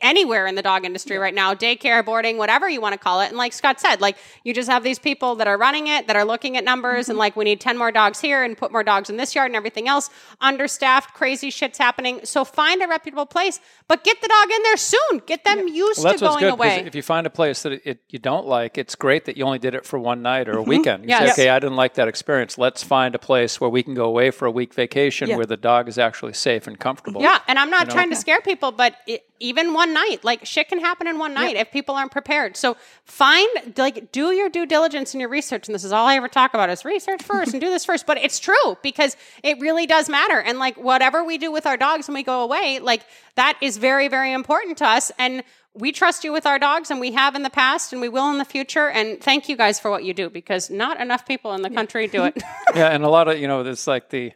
[0.00, 3.28] anywhere in the dog industry right now daycare boarding whatever you want to call it
[3.28, 6.16] and like scott said like you just have these people that are running it that
[6.16, 8.84] are looking at numbers and like we need 10 more dogs here and put more
[8.84, 13.26] dogs in this yard and everything else understaffed crazy shit's happening so find a reputable
[13.26, 16.36] place but get the dog in there soon get them used Well, that's to what's
[16.36, 19.24] going good away if you find a place that it, you don't like, it's great
[19.24, 21.04] that you only did it for one night or a weekend.
[21.04, 21.24] You Mm-hmm.
[21.24, 21.36] Yes.
[21.36, 22.56] say, okay, I didn't like that experience.
[22.58, 25.36] Let's find a place where we can go away for a week vacation Yeah.
[25.36, 27.20] where the dog is actually safe and comfortable.
[27.22, 27.94] Yeah, and I'm not know?
[27.94, 31.34] trying to scare people, but it, even one night, like shit can happen in one
[31.34, 32.56] night if people aren't prepared.
[32.56, 35.68] So find, like, do your due diligence and your research.
[35.68, 38.06] And this is all I ever talk about is research first and do this first.
[38.06, 40.40] But it's true because it really does matter.
[40.40, 43.02] And like, whatever we do with our dogs when we go away, like,
[43.36, 45.12] that is very, very important to us.
[45.18, 48.08] And we trust you with our dogs, and we have in the past, and we
[48.08, 48.88] will in the future.
[48.88, 52.08] And thank you guys for what you do because not enough people in the country
[52.08, 52.36] do it.
[52.74, 54.32] yeah, and a lot of you know, there's like the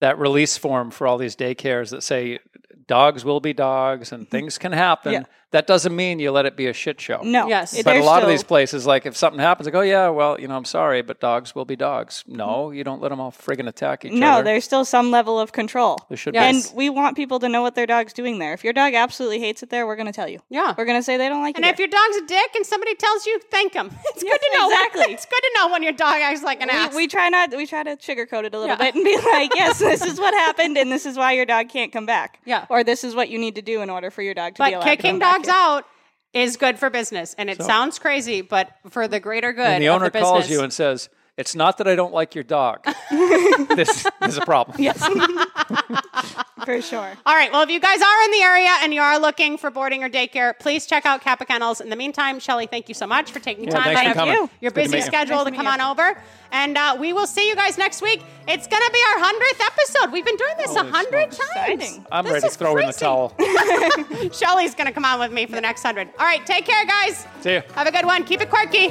[0.00, 2.40] that release form for all these daycares that say
[2.86, 5.12] dogs will be dogs and things can happen.
[5.12, 5.22] Yeah.
[5.52, 7.20] That doesn't mean you let it be a shit show.
[7.22, 7.46] No.
[7.46, 7.74] Yes.
[7.76, 10.40] But a they're lot of these places, like if something happens, like, oh yeah, well,
[10.40, 12.24] you know, I'm sorry, but dogs will be dogs.
[12.26, 12.76] No, mm-hmm.
[12.76, 14.42] you don't let them all friggin' attack each No, other.
[14.42, 15.98] No, there's still some level of control.
[16.08, 16.68] There should Yes.
[16.68, 18.54] And we want people to know what their dog's doing there.
[18.54, 20.40] If your dog absolutely hates it there, we're going to tell you.
[20.48, 20.74] Yeah.
[20.76, 21.68] We're going to say they don't like And it.
[21.68, 23.90] And if your dog's a dick and somebody tells you, thank them.
[24.14, 24.68] It's good to know.
[24.70, 25.12] exactly.
[25.14, 26.76] It's good to know when your dog acts like an there.
[26.76, 26.94] ass.
[26.94, 28.76] we, we try not we try to sugarcoat it a little Yeah.
[28.76, 31.68] bit and be like, yes, this is what happened, and this is why your dog
[31.68, 32.40] can't come back.
[32.44, 32.66] Yeah.
[32.68, 34.64] Or this is what you need to do in order for your dog to be
[34.64, 35.54] but allowed to kicking come back dogs here.
[35.54, 35.84] out
[36.32, 37.34] is good for business.
[37.38, 40.62] And it sounds crazy, but for the greater good and the owner the calls you
[40.62, 42.84] and says, "It's not that I don't like your dog.
[43.10, 44.98] this, this is a problem." Yes.
[46.64, 47.12] for sure.
[47.26, 47.50] All right.
[47.50, 50.08] Well, if you guys are in the area and you are looking for boarding or
[50.08, 51.80] daycare, please check out Cappa Kennels.
[51.80, 54.34] In the meantime, Shelly, thank you so much for taking Yeah, time out of coming.
[54.34, 56.22] your It's good to busy schedule Nice to to come meet on over.
[56.52, 58.22] And uh, we will see you guys next week.
[58.46, 60.12] It's going to be our 100th episode.
[60.12, 61.54] We've been doing this a Holy 100 smokes.
[61.54, 61.72] times.
[61.82, 62.06] Exciting.
[62.12, 63.34] I'm This ready to is throw in the towel.
[64.32, 66.12] Shelly's going to come on with me for the next 100.
[66.18, 66.44] All right.
[66.46, 67.26] Take care, guys.
[67.40, 67.62] See you.
[67.74, 68.22] Have a good one.
[68.24, 68.90] Keep it quirky.